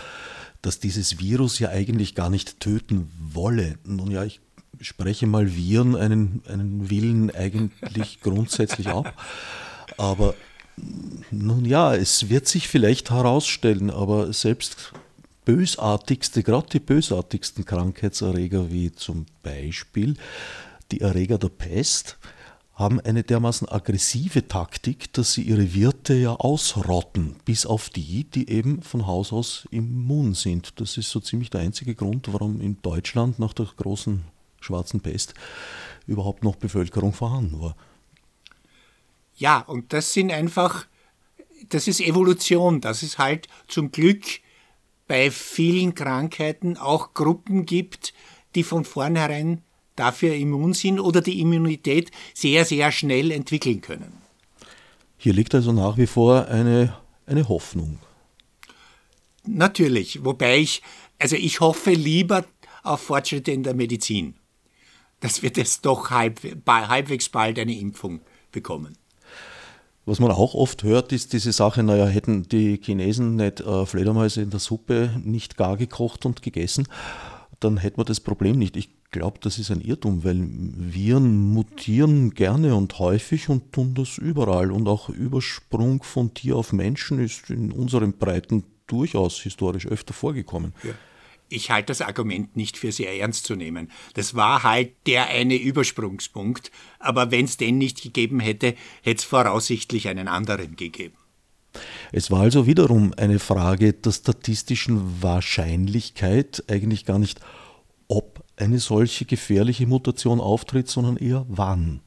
[0.62, 3.78] dass dieses Virus ja eigentlich gar nicht töten wolle.
[3.86, 4.42] Nun ja, ich
[4.82, 9.14] spreche mal Viren einen, einen Willen eigentlich grundsätzlich ab.
[9.98, 10.36] Aber
[11.32, 14.94] nun ja, es wird sich vielleicht herausstellen, aber selbst
[15.46, 20.16] bösartigste, gerade die bösartigsten Krankheitserreger wie zum Beispiel
[20.92, 22.18] die Erreger der Pest,
[22.76, 28.50] haben eine dermaßen aggressive Taktik, dass sie ihre Wirte ja ausrotten, bis auf die, die
[28.50, 30.80] eben von Haus aus immun sind.
[30.80, 34.24] Das ist so ziemlich der einzige Grund, warum in Deutschland nach der großen
[34.60, 35.36] schwarzen Pest
[36.08, 37.76] überhaupt noch Bevölkerung vorhanden war.
[39.36, 40.88] Ja, und das sind einfach,
[41.70, 44.24] das ist Evolution, dass es halt zum Glück
[45.08, 48.14] bei vielen Krankheiten auch Gruppen gibt,
[48.56, 49.62] die von vornherein
[49.96, 54.14] dafür immun sind oder die Immunität sehr, sehr schnell entwickeln können.
[55.18, 58.00] Hier liegt also nach wie vor eine, eine Hoffnung.
[59.46, 60.82] Natürlich, wobei ich,
[61.20, 62.46] also ich hoffe lieber
[62.84, 64.36] auf Fortschritte in der Medizin,
[65.20, 68.98] dass wir das doch halb, halbwegs bald eine Impfung bekommen.
[70.06, 74.42] Was man auch oft hört, ist diese Sache, naja, hätten die Chinesen nicht äh, Fledermäuse
[74.42, 76.90] in der Suppe nicht gar gekocht und gegessen,
[77.64, 78.76] dann hätten wir das Problem nicht.
[78.76, 84.18] Ich glaube, das ist ein Irrtum, weil Viren mutieren gerne und häufig und tun das
[84.18, 84.72] überall.
[84.72, 90.74] Und auch Übersprung von Tier auf Menschen ist in unseren Breiten durchaus historisch öfter vorgekommen.
[90.84, 90.92] Ja.
[91.50, 93.92] Ich halte das Argument nicht für sehr ernst zu nehmen.
[94.16, 99.24] Das war halt der eine Übersprungspunkt, aber wenn es den nicht gegeben hätte, hätte es
[99.24, 101.16] voraussichtlich einen anderen gegeben.
[102.12, 107.40] Es war also wiederum eine Frage der statistischen Wahrscheinlichkeit, eigentlich gar nicht,
[108.08, 112.02] ob eine solche gefährliche Mutation auftritt, sondern eher wann.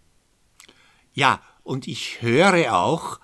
[1.13, 3.19] Ja, und ich höre auch,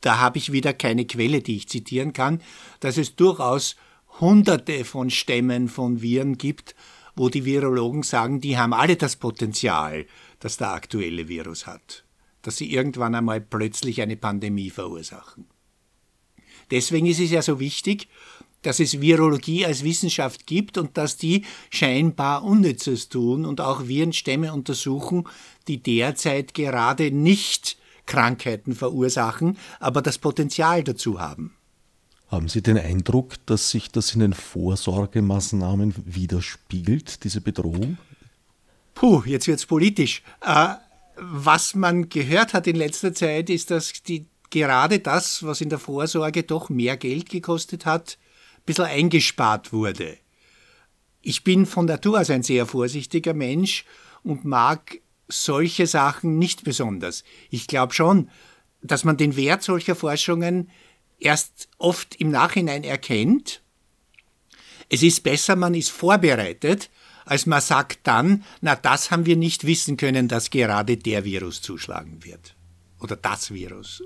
[0.00, 2.42] da habe ich wieder keine Quelle, die ich zitieren kann,
[2.80, 3.76] dass es durchaus
[4.20, 6.74] hunderte von Stämmen von Viren gibt,
[7.14, 10.06] wo die Virologen sagen, die haben alle das Potenzial,
[10.38, 12.04] das der aktuelle Virus hat,
[12.42, 15.46] dass sie irgendwann einmal plötzlich eine Pandemie verursachen.
[16.70, 18.08] Deswegen ist es ja so wichtig,
[18.62, 24.52] dass es Virologie als Wissenschaft gibt und dass die scheinbar Unnützes tun und auch Virenstämme
[24.52, 25.24] untersuchen,
[25.68, 31.54] die derzeit gerade nicht Krankheiten verursachen, aber das Potenzial dazu haben.
[32.28, 37.98] Haben Sie den Eindruck, dass sich das in den Vorsorgemaßnahmen widerspiegelt, diese Bedrohung?
[38.94, 40.22] Puh, jetzt wird es politisch.
[40.40, 40.74] Äh,
[41.16, 45.78] was man gehört hat in letzter Zeit, ist, dass die, gerade das, was in der
[45.78, 48.18] Vorsorge doch mehr Geld gekostet hat,
[48.64, 50.18] bisschen eingespart wurde.
[51.22, 53.84] Ich bin von Natur aus ein sehr vorsichtiger Mensch
[54.22, 57.24] und mag solche Sachen nicht besonders.
[57.50, 58.30] Ich glaube schon,
[58.82, 60.70] dass man den Wert solcher Forschungen
[61.18, 63.62] erst oft im Nachhinein erkennt.
[64.88, 66.90] Es ist besser, man ist vorbereitet,
[67.24, 71.60] als man sagt dann, na das haben wir nicht wissen können, dass gerade der Virus
[71.60, 72.54] zuschlagen wird.
[73.00, 74.02] Oder das Virus.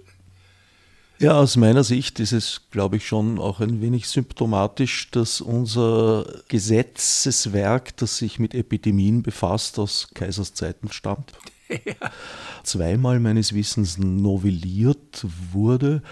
[1.20, 6.24] Ja, aus meiner Sicht ist es, glaube ich, schon auch ein wenig symptomatisch, dass unser
[6.48, 11.32] Gesetzeswerk, das sich mit Epidemien befasst, aus Kaisers Zeiten stammt.
[11.84, 12.10] Ja.
[12.64, 16.02] Zweimal meines Wissens novelliert wurde.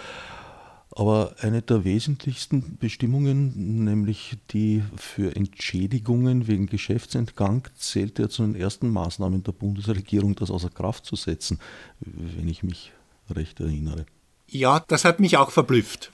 [0.93, 8.55] Aber eine der wesentlichsten Bestimmungen, nämlich die für Entschädigungen wegen Geschäftsentgang, zählte ja zu den
[8.55, 11.59] ersten Maßnahmen der Bundesregierung, das außer Kraft zu setzen,
[11.99, 12.93] wenn ich mich
[13.29, 14.07] recht erinnere.
[14.49, 16.11] Ja, das hat mich auch verblüfft.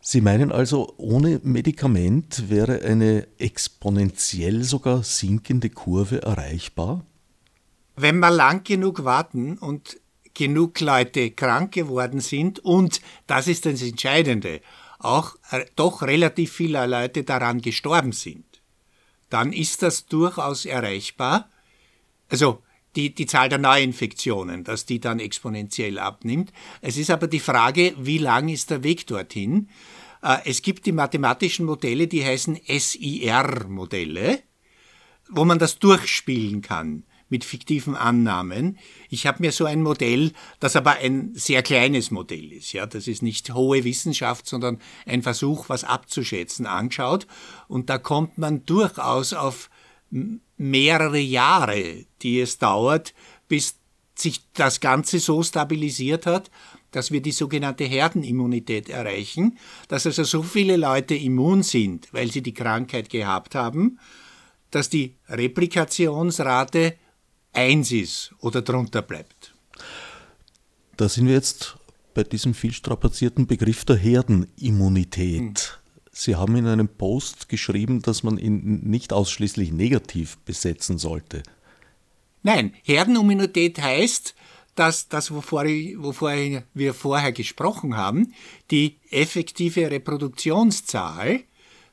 [0.00, 7.04] Sie meinen also, ohne Medikament wäre eine exponentiell sogar sinkende Kurve erreichbar?
[7.96, 9.98] Wenn wir lang genug warten und
[10.34, 14.60] genug Leute krank geworden sind und, das ist das Entscheidende,
[14.98, 15.34] auch
[15.74, 18.44] doch relativ viele Leute daran gestorben sind,
[19.30, 21.48] dann ist das durchaus erreichbar.
[22.28, 22.62] Also
[22.96, 26.52] die, die Zahl der Neuinfektionen, dass die dann exponentiell abnimmt.
[26.80, 29.68] Es ist aber die Frage, wie lang ist der Weg dorthin?
[30.22, 34.40] Äh, es gibt die mathematischen Modelle, die heißen SIR-Modelle,
[35.28, 38.78] wo man das durchspielen kann mit fiktiven Annahmen.
[39.08, 43.08] Ich habe mir so ein Modell, das aber ein sehr kleines Modell ist, ja, das
[43.08, 47.26] ist nicht hohe Wissenschaft, sondern ein Versuch, was abzuschätzen, angeschaut.
[47.68, 49.70] Und da kommt man durchaus auf
[50.10, 53.14] mehrere Jahre, die es dauert,
[53.48, 53.76] bis
[54.14, 56.50] sich das Ganze so stabilisiert hat,
[56.90, 62.42] dass wir die sogenannte Herdenimmunität erreichen, dass also so viele Leute immun sind, weil sie
[62.42, 63.98] die Krankheit gehabt haben,
[64.70, 66.94] dass die Replikationsrate
[67.52, 69.54] 1 ist oder drunter bleibt.
[70.96, 71.76] Da sind wir jetzt
[72.14, 75.40] bei diesem viel strapazierten Begriff der Herdenimmunität.
[75.40, 75.85] Hm.
[76.18, 81.42] Sie haben in einem Post geschrieben, dass man ihn nicht ausschließlich negativ besetzen sollte.
[82.42, 84.34] Nein, Herdenimmunität heißt,
[84.74, 86.32] dass das, wovor, wovor
[86.72, 88.32] wir vorher gesprochen haben,
[88.70, 91.44] die effektive Reproduktionszahl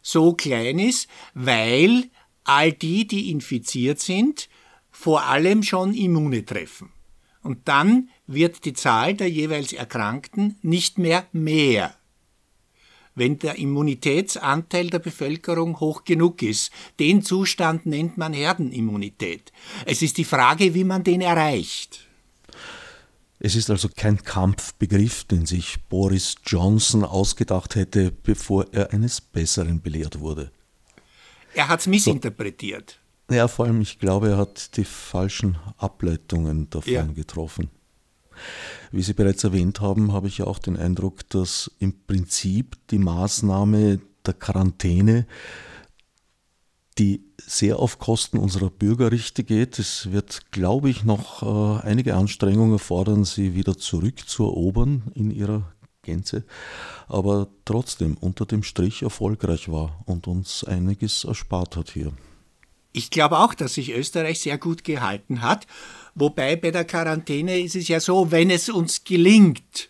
[0.01, 2.05] so klein ist, weil
[2.45, 4.47] all die, die infiziert sind,
[4.89, 6.93] vor allem schon Immune treffen.
[7.41, 11.93] Und dann wird die Zahl der jeweils Erkrankten nicht mehr mehr
[13.15, 16.71] wenn der Immunitätsanteil der Bevölkerung hoch genug ist.
[16.99, 19.51] Den Zustand nennt man Herdenimmunität.
[19.85, 22.07] Es ist die Frage, wie man den erreicht.
[23.39, 29.81] Es ist also kein Kampfbegriff, den sich Boris Johnson ausgedacht hätte, bevor er eines Besseren
[29.81, 30.51] belehrt wurde.
[31.53, 33.01] Er hat es missinterpretiert.
[33.29, 37.03] So, ja, vor allem, ich glaube, er hat die falschen Ableitungen davon ja.
[37.03, 37.69] getroffen.
[38.91, 42.99] Wie Sie bereits erwähnt haben, habe ich ja auch den Eindruck, dass im Prinzip die
[42.99, 45.25] Maßnahme der Quarantäne,
[46.97, 49.79] die sehr auf Kosten unserer Bürgerrechte geht.
[49.79, 51.41] Es wird, glaube ich, noch
[51.81, 55.73] äh, einige Anstrengungen erfordern, sie wieder zurückzuerobern in ihrer
[56.03, 56.43] Gänze,
[57.07, 62.13] aber trotzdem unter dem Strich erfolgreich war und uns einiges erspart hat hier.
[62.91, 65.65] Ich glaube auch, dass sich Österreich sehr gut gehalten hat
[66.15, 69.89] Wobei bei der Quarantäne ist es ja so, wenn es uns gelingt,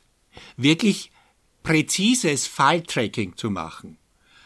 [0.57, 1.11] wirklich
[1.63, 3.97] präzises Falltracking zu machen,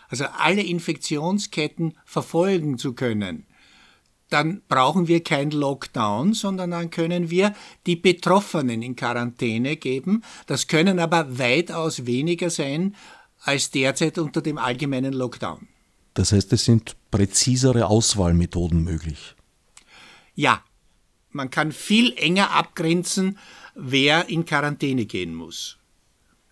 [0.09, 3.45] also alle Infektionsketten verfolgen zu können,
[4.29, 7.55] dann brauchen wir kein Lockdown, sondern dann können wir
[7.85, 10.21] die Betroffenen in Quarantäne geben.
[10.47, 12.95] Das können aber weitaus weniger sein
[13.41, 15.67] als derzeit unter dem allgemeinen Lockdown.
[16.13, 19.35] Das heißt, es sind präzisere Auswahlmethoden möglich.
[20.35, 20.61] Ja,
[21.31, 23.37] man kann viel enger abgrenzen,
[23.75, 25.77] wer in Quarantäne gehen muss.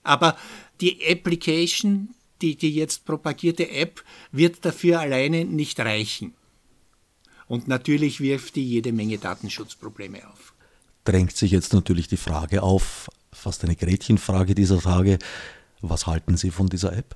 [0.03, 0.37] Aber
[0.81, 2.09] die Application,
[2.41, 6.33] die, die jetzt propagierte App, wird dafür alleine nicht reichen.
[7.47, 10.53] Und natürlich wirft die jede Menge Datenschutzprobleme auf.
[11.03, 15.19] Drängt sich jetzt natürlich die Frage auf, fast eine Gretchenfrage dieser Tage,
[15.81, 17.15] was halten Sie von dieser App?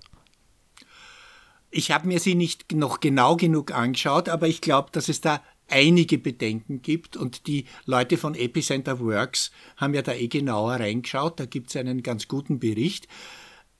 [1.71, 5.41] Ich habe mir sie nicht noch genau genug angeschaut, aber ich glaube, dass es da
[5.69, 11.39] einige Bedenken gibt und die Leute von Epicenter Works haben ja da eh genauer reingeschaut,
[11.39, 13.07] da gibt es einen ganz guten Bericht.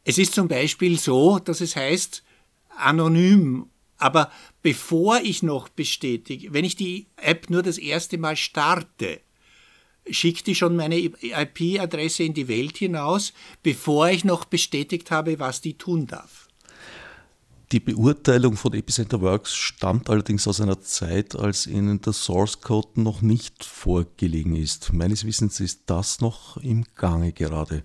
[0.04, 2.24] Es ist zum Beispiel so, dass es heißt,
[2.78, 4.32] anonym, aber
[4.62, 9.20] bevor ich noch bestätige, wenn ich die App nur das erste Mal starte,
[10.10, 15.62] schickt die schon meine IP-Adresse in die Welt hinaus, bevor ich noch bestätigt habe, was
[15.62, 16.49] die tun darf.
[17.72, 23.00] Die Beurteilung von Epicenter Works stammt allerdings aus einer Zeit, als ihnen der Source Code
[23.00, 24.92] noch nicht vorgelegen ist.
[24.92, 27.84] Meines Wissens ist das noch im Gange gerade.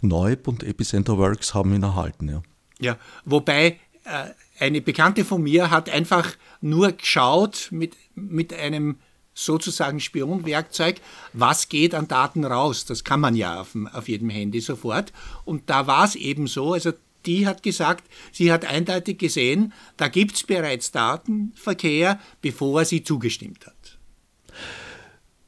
[0.00, 2.42] Neub und Epicenter Works haben ihn erhalten, ja.
[2.80, 8.98] Ja, wobei äh, eine Bekannte von mir hat einfach nur geschaut mit, mit einem
[9.34, 11.00] sozusagen Spionwerkzeug,
[11.32, 12.86] was geht an Daten raus.
[12.86, 15.12] Das kann man ja auf, auf jedem Handy sofort.
[15.44, 16.92] Und da war es eben so, also
[17.26, 23.66] die hat gesagt, sie hat eindeutig gesehen, da gibt es bereits Datenverkehr, bevor sie zugestimmt
[23.66, 23.98] hat.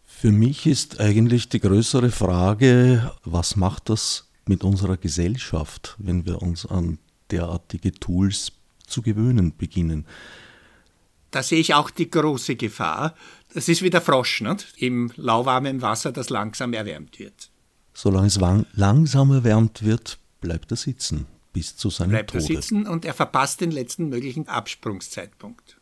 [0.05, 6.43] Für mich ist eigentlich die größere Frage, was macht das mit unserer Gesellschaft, wenn wir
[6.43, 6.99] uns an
[7.31, 8.53] derartige Tools
[8.87, 10.07] zu gewöhnen beginnen?
[11.31, 13.15] Da sehe ich auch die große Gefahr.
[13.53, 14.75] Das ist wie der Frosch nicht?
[14.79, 17.51] im lauwarmen Wasser, das langsam erwärmt wird.
[17.93, 18.41] Solange es
[18.73, 21.27] langsam erwärmt wird, bleibt er sitzen
[21.59, 22.45] bis zu seinem bleibt Tode.
[22.45, 25.81] Er sitzen und er verpasst den letzten möglichen Absprungszeitpunkt.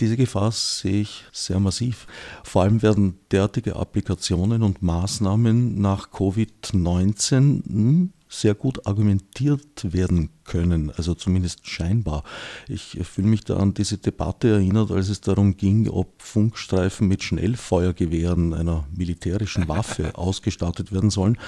[0.00, 2.06] Diese Gefahr sehe ich sehr massiv.
[2.42, 11.14] Vor allem werden derartige Applikationen und Maßnahmen nach Covid-19 sehr gut argumentiert werden können, also
[11.14, 12.24] zumindest scheinbar.
[12.66, 17.22] Ich fühle mich da an diese Debatte erinnert, als es darum ging, ob Funkstreifen mit
[17.22, 21.38] Schnellfeuergewehren, einer militärischen Waffe, ausgestattet werden sollen.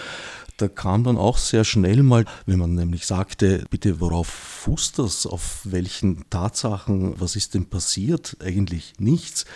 [0.59, 5.25] Da kam dann auch sehr schnell mal, wenn man nämlich sagte, bitte, worauf fußt das,
[5.25, 8.37] auf welchen Tatsachen, was ist denn passiert?
[8.41, 9.47] Eigentlich nichts.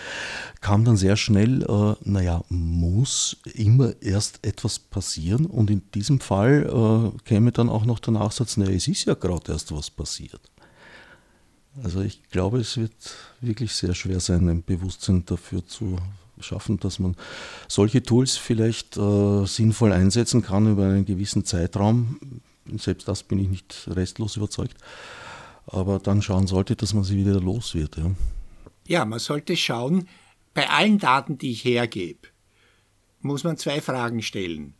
[0.61, 7.13] Kam dann sehr schnell, äh, naja, muss immer erst etwas passieren und in diesem Fall
[7.13, 10.41] äh, käme dann auch noch der Nachsatz, naja, es ist ja gerade erst was passiert.
[11.83, 12.95] Also ich glaube, es wird
[13.41, 15.97] wirklich sehr schwer sein, ein Bewusstsein dafür zu
[16.43, 17.17] schaffen, dass man
[17.69, 22.41] solche Tools vielleicht äh, sinnvoll einsetzen kann über einen gewissen Zeitraum.
[22.77, 24.77] Selbst das bin ich nicht restlos überzeugt.
[25.67, 27.97] Aber dann schauen sollte, dass man sie wieder los wird.
[27.97, 28.11] Ja,
[28.87, 30.09] ja man sollte schauen,
[30.55, 32.29] bei allen Daten, die ich hergebe,
[33.21, 34.75] muss man zwei Fragen stellen.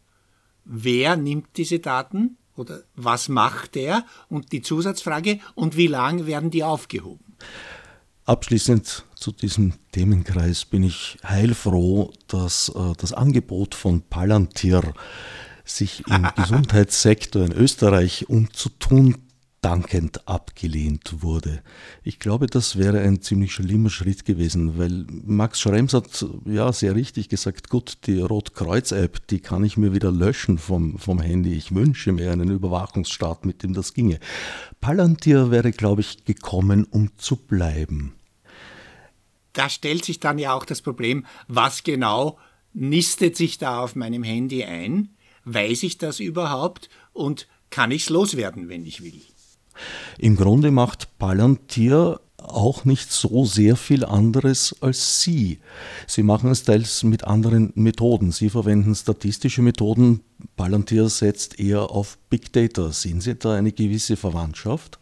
[0.65, 4.05] Wer nimmt diese Daten oder was macht er?
[4.29, 7.37] Und die Zusatzfrage, und wie lang werden die aufgehoben?
[8.25, 14.95] Abschließend zu diesem Themenkreis bin ich heilfroh, dass äh, das Angebot von Palantir,
[15.65, 19.17] sich im Gesundheitssektor in Österreich umzutun,
[19.63, 21.63] dankend abgelehnt wurde.
[22.03, 26.95] Ich glaube, das wäre ein ziemlich schlimmer Schritt gewesen, weil Max Schrems hat ja sehr
[26.95, 31.55] richtig gesagt, gut, die Rotkreuz-App, die kann ich mir wieder löschen vom, vom Handy.
[31.55, 34.19] Ich wünsche mir einen Überwachungsstaat, mit dem das ginge.
[34.81, 38.15] Palantir wäre, glaube ich, gekommen, um zu bleiben.
[39.53, 42.39] Da stellt sich dann ja auch das Problem, was genau
[42.73, 45.11] nistet sich da auf meinem Handy ein?
[45.45, 46.89] Weiß ich das überhaupt?
[47.13, 49.21] Und kann ich es loswerden, wenn ich will?
[50.19, 55.59] Im Grunde macht Palantir auch nicht so sehr viel anderes als Sie.
[56.07, 58.33] Sie machen es teils mit anderen Methoden.
[58.33, 60.21] Sie verwenden statistische Methoden.
[60.57, 62.93] Palantir setzt eher auf Big Data.
[62.93, 64.99] Sehen Sie da eine gewisse Verwandtschaft?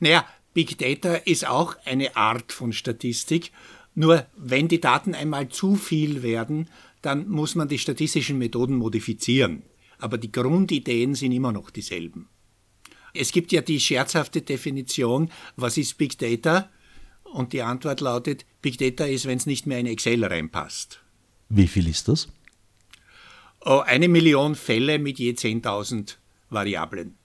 [0.00, 3.52] Naja, Big Data ist auch eine Art von Statistik.
[3.94, 6.68] Nur wenn die Daten einmal zu viel werden,
[7.02, 9.62] dann muss man die statistischen Methoden modifizieren.
[9.98, 12.28] Aber die Grundideen sind immer noch dieselben.
[13.14, 16.70] Es gibt ja die scherzhafte Definition, was ist Big Data?
[17.24, 21.00] Und die Antwort lautet, Big Data ist, wenn es nicht mehr in Excel reinpasst.
[21.48, 22.28] Wie viel ist das?
[23.64, 26.16] Oh, eine Million Fälle mit je 10.000
[26.50, 27.16] Variablen.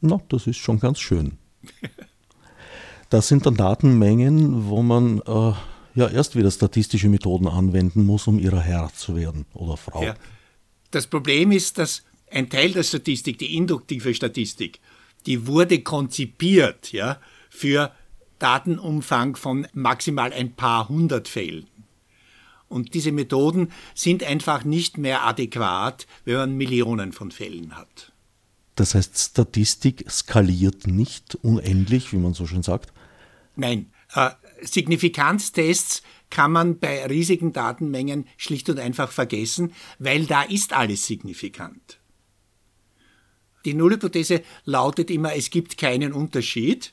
[0.00, 1.38] Na, das ist schon ganz schön.
[3.10, 5.52] das sind dann Datenmengen, wo man äh,
[5.94, 10.02] ja erst wieder statistische Methoden anwenden muss, um ihrer Herr zu werden oder Frau.
[10.02, 10.14] Ja.
[10.90, 14.80] Das Problem ist, dass ein Teil der Statistik, die induktive Statistik,
[15.26, 17.20] die wurde konzipiert ja,
[17.50, 17.92] für
[18.38, 21.66] Datenumfang von maximal ein paar hundert Fällen.
[22.68, 28.12] Und diese Methoden sind einfach nicht mehr adäquat, wenn man Millionen von Fällen hat.
[28.74, 32.92] Das heißt, Statistik skaliert nicht unendlich, wie man so schön sagt?
[33.54, 33.92] Nein.
[34.14, 34.30] Äh,
[34.62, 42.00] Signifikanztests kann man bei riesigen Datenmengen schlicht und einfach vergessen, weil da ist alles signifikant.
[43.64, 46.92] Die Nullhypothese lautet immer, es gibt keinen Unterschied.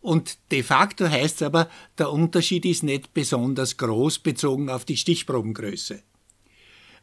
[0.00, 1.68] Und de facto heißt es aber,
[1.98, 6.02] der Unterschied ist nicht besonders groß bezogen auf die Stichprobengröße.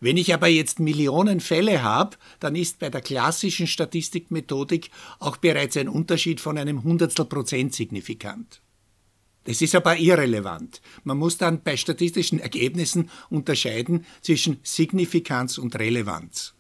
[0.01, 5.75] Wenn ich aber jetzt Millionen Fälle habe, dann ist bei der klassischen Statistikmethodik auch bereits
[5.77, 8.61] ein Unterschied von einem Hundertstel Prozent signifikant.
[9.43, 10.81] Das ist aber irrelevant.
[11.03, 16.53] Man muss dann bei statistischen Ergebnissen unterscheiden zwischen Signifikanz und Relevanz.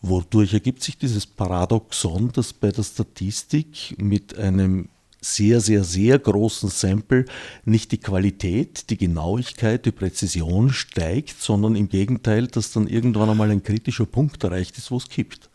[0.00, 4.88] Wodurch ergibt sich dieses Paradoxon, dass bei der Statistik mit einem
[5.20, 7.24] sehr, sehr, sehr großen Sample
[7.64, 13.50] nicht die Qualität, die Genauigkeit, die Präzision steigt, sondern im Gegenteil, dass dann irgendwann einmal
[13.50, 15.50] ein kritischer Punkt erreicht ist, wo es kippt.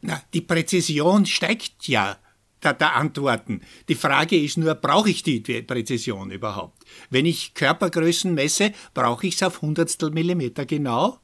[0.00, 2.16] Na, die Präzision steigt ja
[2.62, 3.60] der, der Antworten.
[3.88, 6.84] Die Frage ist nur, brauche ich die Präzision überhaupt?
[7.10, 11.18] Wenn ich Körpergrößen messe, brauche ich es auf Hundertstel Millimeter genau?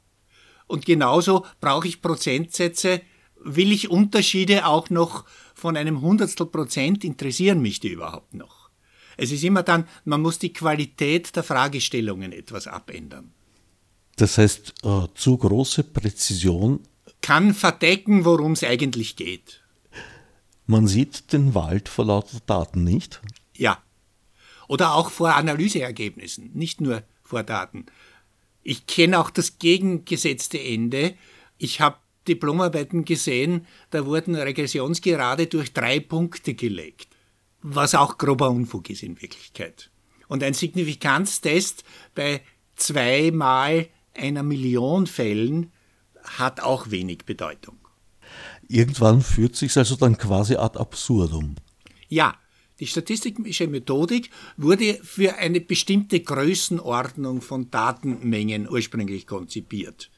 [0.71, 3.01] Und genauso brauche ich Prozentsätze.
[3.43, 7.03] Will ich Unterschiede auch noch von einem Hundertstel Prozent?
[7.03, 8.71] Interessieren mich die überhaupt noch?
[9.16, 13.33] Es ist immer dann, man muss die Qualität der Fragestellungen etwas abändern.
[14.14, 16.79] Das heißt, äh, zu große Präzision
[17.21, 19.62] kann verdecken, worum es eigentlich geht.
[20.66, 23.21] Man sieht den Wald vor lauter Daten nicht?
[23.57, 23.83] Ja.
[24.68, 27.87] Oder auch vor Analyseergebnissen, nicht nur vor Daten.
[28.63, 31.15] Ich kenne auch das gegengesetzte Ende.
[31.59, 31.97] Ich habe
[32.29, 37.09] Diplomarbeiten gesehen, da wurden Regressionsgerade durch drei Punkte gelegt,
[37.63, 39.91] was auch grober Unfug ist in Wirklichkeit.
[40.29, 41.85] Und ein Signifikanztest
[42.15, 42.43] bei
[42.77, 45.73] zweimal einer Million Fällen
[46.23, 47.77] hat auch wenig Bedeutung.
[48.69, 51.57] Irgendwann führt sich also dann quasi ad absurdum.
[52.09, 52.37] Ja,
[52.81, 60.11] die statistische Methodik wurde für eine bestimmte Größenordnung von Datenmengen ursprünglich konzipiert.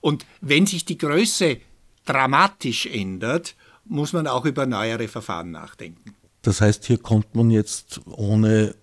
[0.00, 1.58] Und wenn sich die Größe
[2.04, 6.14] dramatisch ändert, muss man auch über neuere Verfahren nachdenken.
[6.42, 8.76] Das heißt, hier kommt man jetzt ohne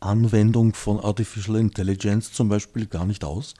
[0.00, 3.54] Anwendung von Artificial Intelligence zum Beispiel gar nicht aus?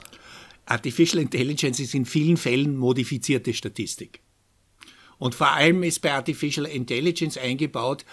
[0.65, 4.21] Artificial Intelligence ist in vielen Fällen modifizierte Statistik.
[5.19, 8.05] Und vor allem ist bei Artificial Intelligence eingebaut,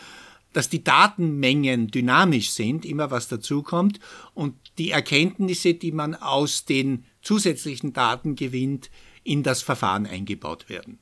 [0.52, 4.00] dass die Datenmengen dynamisch sind, immer was dazukommt
[4.34, 8.90] und die Erkenntnisse, die man aus den zusätzlichen Daten gewinnt,
[9.24, 10.98] in das Verfahren eingebaut werden.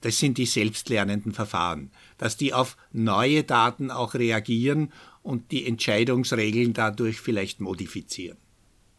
[0.00, 6.72] Das sind die selbstlernenden Verfahren, dass die auf neue Daten auch reagieren und die Entscheidungsregeln
[6.72, 8.38] dadurch vielleicht modifizieren.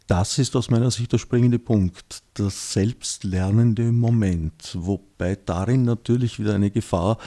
[0.06, 6.54] Das ist aus meiner Sicht der springende Punkt, das selbstlernende Moment, wobei darin natürlich wieder
[6.54, 7.18] eine Gefahr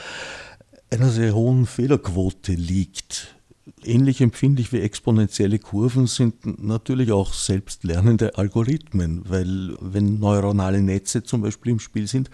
[0.89, 3.35] einer sehr hohen Fehlerquote liegt.
[3.83, 11.41] Ähnlich empfindlich wie exponentielle Kurven sind natürlich auch selbstlernende Algorithmen, weil wenn neuronale Netze zum
[11.41, 12.29] Beispiel im Spiel sind,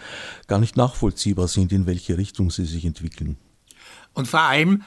[0.47, 3.37] gar nicht nachvollziehbar sind, in welche Richtung sie sich entwickeln.
[4.13, 4.83] Und vor allem,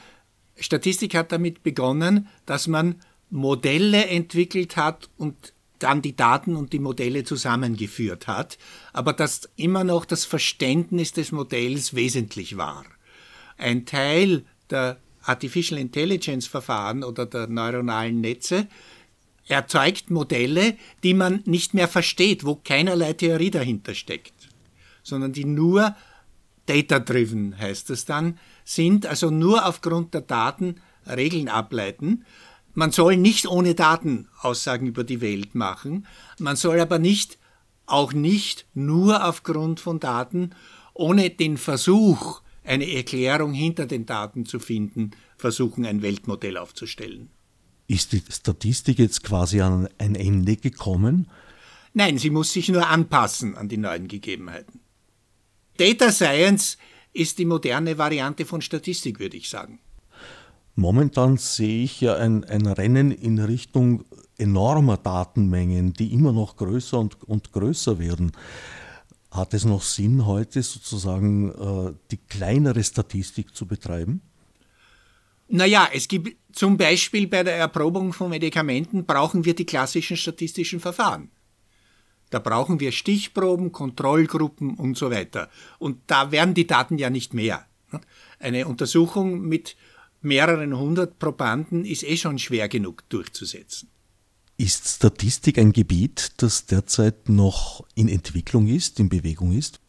[0.55, 2.95] Statistik hat damit begonnen, dass man
[3.29, 8.57] Modelle entwickelt hat und dann die Daten und die Modelle zusammengeführt hat,
[8.93, 12.85] aber dass immer noch das Verständnis des Modells wesentlich war
[13.57, 18.67] ein Teil der Artificial Intelligence Verfahren oder der neuronalen Netze
[19.47, 24.33] erzeugt Modelle, die man nicht mehr versteht, wo keinerlei Theorie dahinter steckt,
[25.03, 25.95] sondern die nur
[26.65, 30.75] data-driven heißt es dann, sind, also nur aufgrund der Daten
[31.07, 32.25] Regeln ableiten.
[32.73, 36.05] Man soll nicht ohne Daten Aussagen über die Welt machen,
[36.39, 37.37] man soll aber nicht,
[37.85, 40.51] auch nicht nur aufgrund von Daten,
[40.93, 47.29] ohne den Versuch, eine Erklärung hinter den Daten zu finden, versuchen, ein Weltmodell aufzustellen.
[47.87, 51.29] Ist die Statistik jetzt quasi an ein Ende gekommen?
[51.93, 54.81] Nein, sie muss sich nur anpassen an die neuen Gegebenheiten.
[55.77, 56.77] Data Science
[57.13, 59.79] ist die moderne Variante von Statistik, würde ich sagen.
[60.75, 64.03] Momentan sehe ich ja ein, ein Rennen in Richtung
[64.37, 68.31] enormer Datenmengen, die immer noch größer und, und größer werden.
[69.31, 74.21] Hat es noch Sinn, heute sozusagen äh, die kleinere Statistik zu betreiben?
[75.49, 80.79] Naja, es gibt zum Beispiel bei der Erprobung von Medikamenten brauchen wir die klassischen statistischen
[80.79, 81.29] Verfahren.
[82.29, 85.49] Da brauchen wir Stichproben, Kontrollgruppen und so weiter.
[85.79, 87.65] Und da werden die Daten ja nicht mehr.
[88.39, 89.77] Eine Untersuchung mit
[90.21, 93.89] mehreren hundert Probanden ist eh schon schwer genug durchzusetzen.
[94.59, 99.79] Ist Statistik ein Gebiet, das derzeit noch in Entwicklung ist, in Bewegung ist?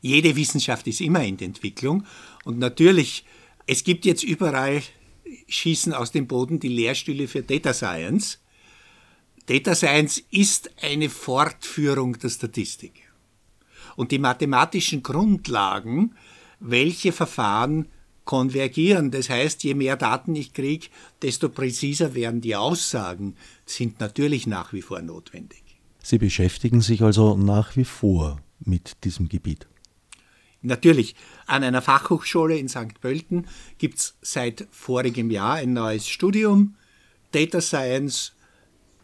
[0.00, 2.06] Jede Wissenschaft ist immer in Entwicklung
[2.44, 3.24] und natürlich,
[3.66, 4.80] es gibt jetzt überall
[5.48, 8.38] Schießen aus dem Boden die Lehrstühle für Data Science.
[9.46, 13.12] Data Science ist eine Fortführung der Statistik.
[13.96, 16.14] Und die mathematischen Grundlagen,
[16.60, 17.88] welche Verfahren
[18.24, 19.10] konvergieren.
[19.10, 20.88] Das heißt, je mehr Daten ich kriege,
[21.22, 23.36] desto präziser werden die Aussagen,
[23.74, 25.62] sind natürlich nach wie vor notwendig.
[26.02, 29.66] Sie beschäftigen sich also nach wie vor mit diesem Gebiet.
[30.62, 31.16] Natürlich,
[31.46, 33.00] an einer Fachhochschule in St.
[33.00, 33.46] Pölten
[33.78, 36.76] gibt es seit vorigem Jahr ein neues Studium,
[37.32, 38.32] Data Science.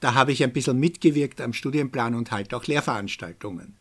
[0.00, 3.76] Da habe ich ein bisschen mitgewirkt am Studienplan und halt auch Lehrveranstaltungen.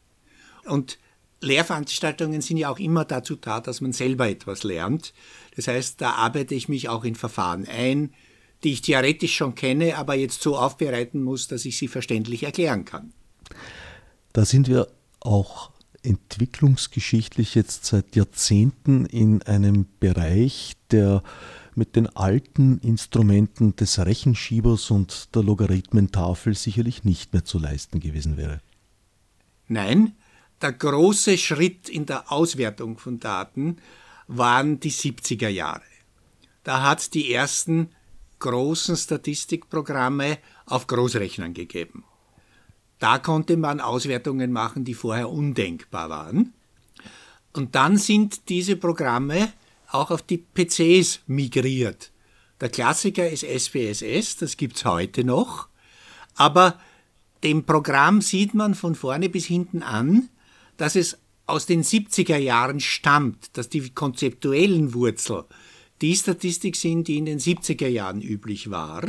[0.65, 0.97] Und
[1.41, 5.13] Lehrveranstaltungen sind ja auch immer dazu da, dass man selber etwas lernt.
[5.55, 8.11] Das heißt, da arbeite ich mich auch in Verfahren ein,
[8.63, 12.85] die ich theoretisch schon kenne, aber jetzt so aufbereiten muss, dass ich sie verständlich erklären
[12.85, 13.13] kann.
[14.33, 14.87] Da sind wir
[15.19, 15.71] auch
[16.03, 21.23] entwicklungsgeschichtlich jetzt seit Jahrzehnten in einem Bereich, der
[21.75, 28.37] mit den alten Instrumenten des Rechenschiebers und der Logarithmentafel sicherlich nicht mehr zu leisten gewesen
[28.37, 28.61] wäre.
[29.67, 30.15] Nein,
[30.61, 33.77] der große Schritt in der Auswertung von Daten
[34.27, 35.83] waren die 70er Jahre.
[36.63, 37.89] Da hat es die ersten
[38.39, 42.03] großen Statistikprogramme auf Großrechnern gegeben.
[42.99, 46.53] Da konnte man Auswertungen machen, die vorher undenkbar waren.
[47.53, 49.51] Und dann sind diese Programme
[49.89, 52.11] auch auf die PCs migriert.
[52.59, 55.67] Der Klassiker ist SPSS, das gibt's heute noch.
[56.35, 56.79] Aber
[57.43, 60.29] dem Programm sieht man von vorne bis hinten an,
[60.77, 65.45] dass es aus den 70er Jahren stammt, dass die konzeptuellen Wurzel
[66.01, 69.07] die Statistik sind, die in den 70er Jahren üblich war.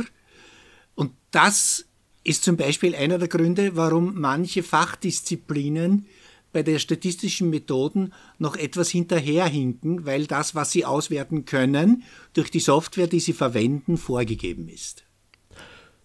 [0.95, 1.85] Und das
[2.23, 6.05] ist zum Beispiel einer der Gründe, warum manche Fachdisziplinen
[6.51, 12.59] bei der statistischen Methoden noch etwas hinterherhinken, weil das, was sie auswerten können, durch die
[12.59, 15.03] Software, die sie verwenden, vorgegeben ist.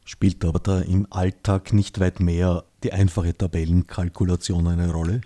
[0.05, 5.23] Spielt aber da im Alltag nicht weit mehr die einfache Tabellenkalkulation eine Rolle?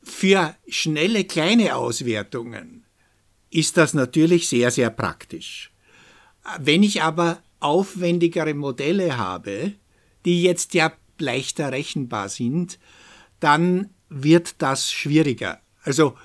[0.00, 2.85] Für schnelle kleine Auswertungen
[3.50, 5.72] ist das natürlich sehr, sehr praktisch.
[6.58, 9.72] Wenn ich aber aufwendigere Modelle habe,
[10.24, 12.78] die jetzt ja leichter rechenbar sind,
[13.40, 15.60] dann wird das schwieriger.
[15.82, 16.16] Also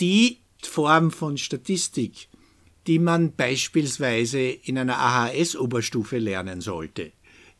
[0.00, 2.28] die Form von Statistik,
[2.86, 7.12] die man beispielsweise in einer AHS-Oberstufe lernen sollte.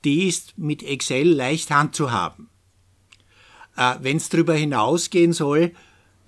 [0.04, 2.48] Die ist mit Excel leicht handzuhaben.
[3.76, 5.72] Äh, Wenn es darüber hinausgehen soll,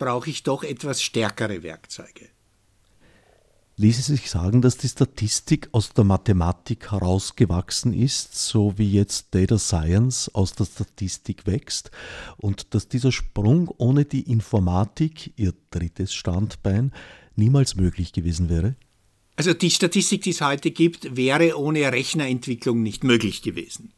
[0.01, 2.31] brauche ich doch etwas stärkere Werkzeuge.
[3.77, 9.59] Ließe sich sagen, dass die Statistik aus der Mathematik herausgewachsen ist, so wie jetzt Data
[9.59, 11.91] Science aus der Statistik wächst,
[12.37, 16.93] und dass dieser Sprung ohne die Informatik, ihr drittes Standbein,
[17.37, 18.75] niemals möglich gewesen wäre?
[19.37, 23.95] Also die Statistik, die es heute gibt, wäre ohne Rechnerentwicklung nicht möglich gewesen.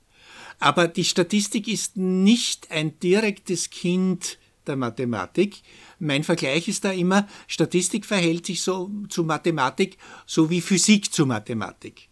[0.61, 5.63] Aber die Statistik ist nicht ein direktes Kind der Mathematik.
[5.99, 11.27] Mein Vergleich ist da immer, Statistik verhält sich so zu Mathematik, so wie Physik zu
[11.27, 12.09] Mathematik.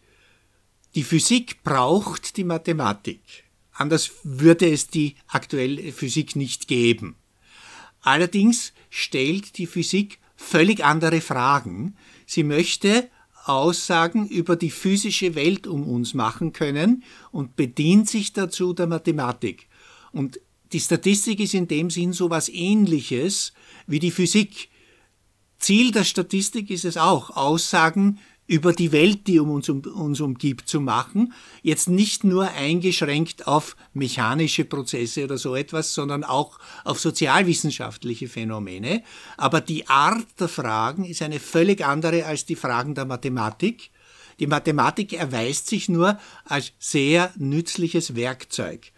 [0.94, 3.20] Die Physik braucht die Mathematik.
[3.72, 7.16] Anders würde es die aktuelle Physik nicht geben.
[8.02, 11.96] Allerdings stellt die Physik völlig andere Fragen.
[12.26, 13.08] Sie möchte
[13.44, 19.68] Aussagen über die physische Welt um uns machen können und bedient sich dazu der Mathematik.
[20.12, 20.40] Und
[20.72, 23.52] die Statistik ist in dem Sinn so was ähnliches
[23.86, 24.68] wie die Physik.
[25.58, 28.18] Ziel der Statistik ist es auch, Aussagen
[28.50, 31.32] über die Welt, die um uns, um uns umgibt, zu machen.
[31.62, 39.04] Jetzt nicht nur eingeschränkt auf mechanische Prozesse oder so etwas, sondern auch auf sozialwissenschaftliche Phänomene.
[39.36, 43.90] Aber die Art der Fragen ist eine völlig andere als die Fragen der Mathematik.
[44.40, 48.90] Die Mathematik erweist sich nur als sehr nützliches Werkzeug.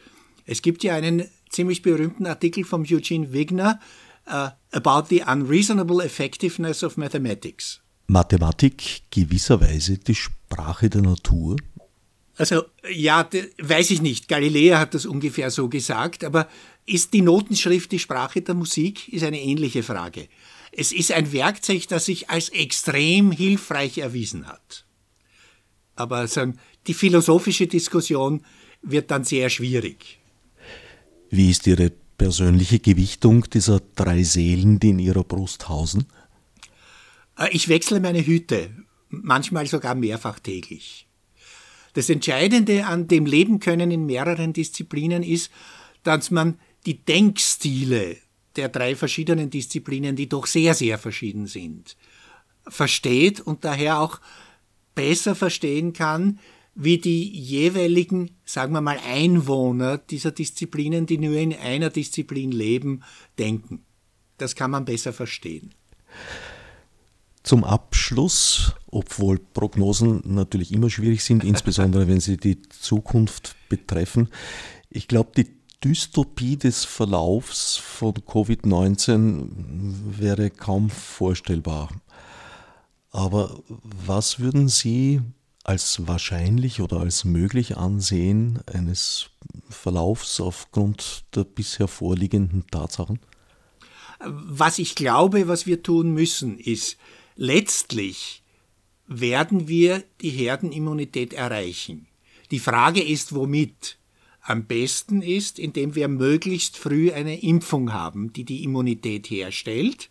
[0.47, 3.81] Es gibt ja einen ziemlich berühmten Artikel von Eugene Wigner
[4.27, 7.81] uh, about the unreasonable effectiveness of mathematics.
[8.07, 11.57] Mathematik gewisserweise die Sprache der Natur?
[12.37, 13.29] Also ja,
[13.59, 14.29] weiß ich nicht.
[14.29, 16.49] Galileo hat das ungefähr so gesagt, aber
[16.87, 19.09] ist die Notenschrift die Sprache der Musik?
[19.09, 20.29] Ist eine ähnliche Frage.
[20.73, 24.87] Es ist ein Werkzeug, das sich als extrem hilfreich erwiesen hat.
[25.95, 28.45] Aber sagen, die philosophische Diskussion
[28.81, 30.19] wird dann sehr schwierig.
[31.35, 36.05] Wie ist Ihre persönliche Gewichtung dieser drei Seelen, die in Ihrer Brust hausen?
[37.39, 38.69] Äh, ich wechsle meine Hüte,
[39.09, 41.07] manchmal sogar mehrfach täglich.
[41.95, 45.51] Das Entscheidende an dem Leben können in mehreren Disziplinen ist,
[46.03, 48.19] dass man die Denkstile
[48.57, 51.97] der drei verschiedenen Disziplinen, die doch sehr, sehr verschieden sind,
[52.69, 54.21] versteht und daher auch
[54.95, 56.41] besser verstehen kann,
[56.75, 63.03] wie die jeweiligen, sagen wir mal, Einwohner dieser Disziplinen, die nur in einer Disziplin leben,
[63.39, 63.85] denken.
[64.39, 65.75] Das kann man besser verstehen.
[67.43, 74.29] Zum Abschluss, obwohl Prognosen natürlich immer schwierig sind, insbesondere wenn sie die Zukunft betreffen.
[74.91, 75.49] Ich glaube, die
[75.85, 79.49] Dystopie des Verlaufs von Covid-19
[80.19, 81.89] wäre kaum vorstellbar.
[83.11, 83.61] Aber
[84.07, 85.21] was würden Sie
[85.65, 89.31] als wahrscheinlich oder als möglich ansehen eines
[89.69, 93.21] Verlaufs aufgrund der bisher vorliegenden Tatsachen?
[94.25, 96.97] Was ich glaube, was wir tun müssen, ist,
[97.37, 98.43] letztlich
[99.07, 102.07] werden wir die Herdenimmunität erreichen.
[102.51, 103.99] Die Frage ist, womit?
[104.41, 110.11] Am besten ist, indem wir möglichst früh eine Impfung haben, die die Immunität herstellt.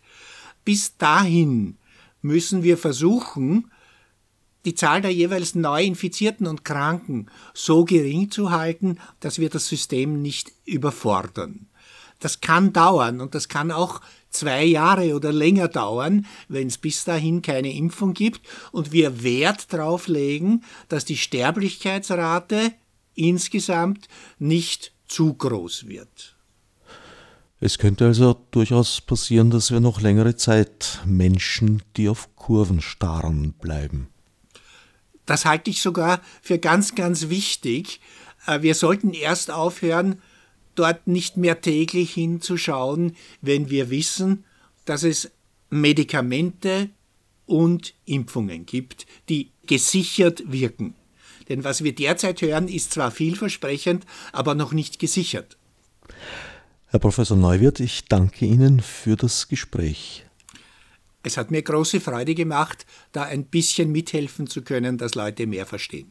[0.64, 1.76] Bis dahin
[2.22, 3.70] müssen wir versuchen,
[4.64, 9.68] die Zahl der jeweils neu Infizierten und Kranken so gering zu halten, dass wir das
[9.68, 11.68] System nicht überfordern.
[12.20, 14.00] Das kann dauern und das kann auch
[14.30, 18.40] zwei Jahre oder länger dauern, wenn es bis dahin keine Impfung gibt
[18.70, 22.72] und wir Wert darauf legen, dass die Sterblichkeitsrate
[23.14, 24.08] insgesamt
[24.38, 26.36] nicht zu groß wird.
[27.60, 33.52] Es könnte also durchaus passieren, dass wir noch längere Zeit Menschen, die auf Kurven starren,
[33.52, 34.11] bleiben.
[35.26, 38.00] Das halte ich sogar für ganz, ganz wichtig.
[38.46, 40.20] Äh, wir sollten erst aufhören,
[40.74, 44.44] dort nicht mehr täglich hinzuschauen, wenn wir wissen,
[44.84, 45.30] dass es
[45.70, 46.90] Medikamente
[47.46, 50.94] und Impfungen gibt, die gesichert wirken.
[51.48, 55.56] Denn was wir derzeit hören, ist zwar vielversprechend, aber noch nicht gesichert.
[56.86, 60.21] Herr Professor Neuwirth, ich danke Ihnen für das Gespräch.
[61.22, 65.66] Es hat mir große Freude gemacht, da ein bisschen mithelfen zu können, dass Leute mehr
[65.66, 66.10] verstehen.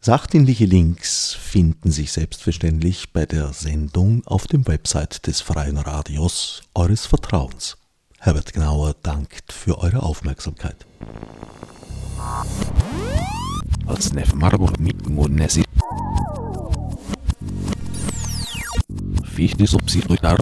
[0.00, 7.04] Sachdienliche Links finden sich selbstverständlich bei der Sendung auf dem Website des Freien Radios eures
[7.04, 7.76] Vertrauens.
[8.18, 10.86] Herbert Gnauer dankt für eure Aufmerksamkeit.
[19.24, 20.38] Fichte subsidiar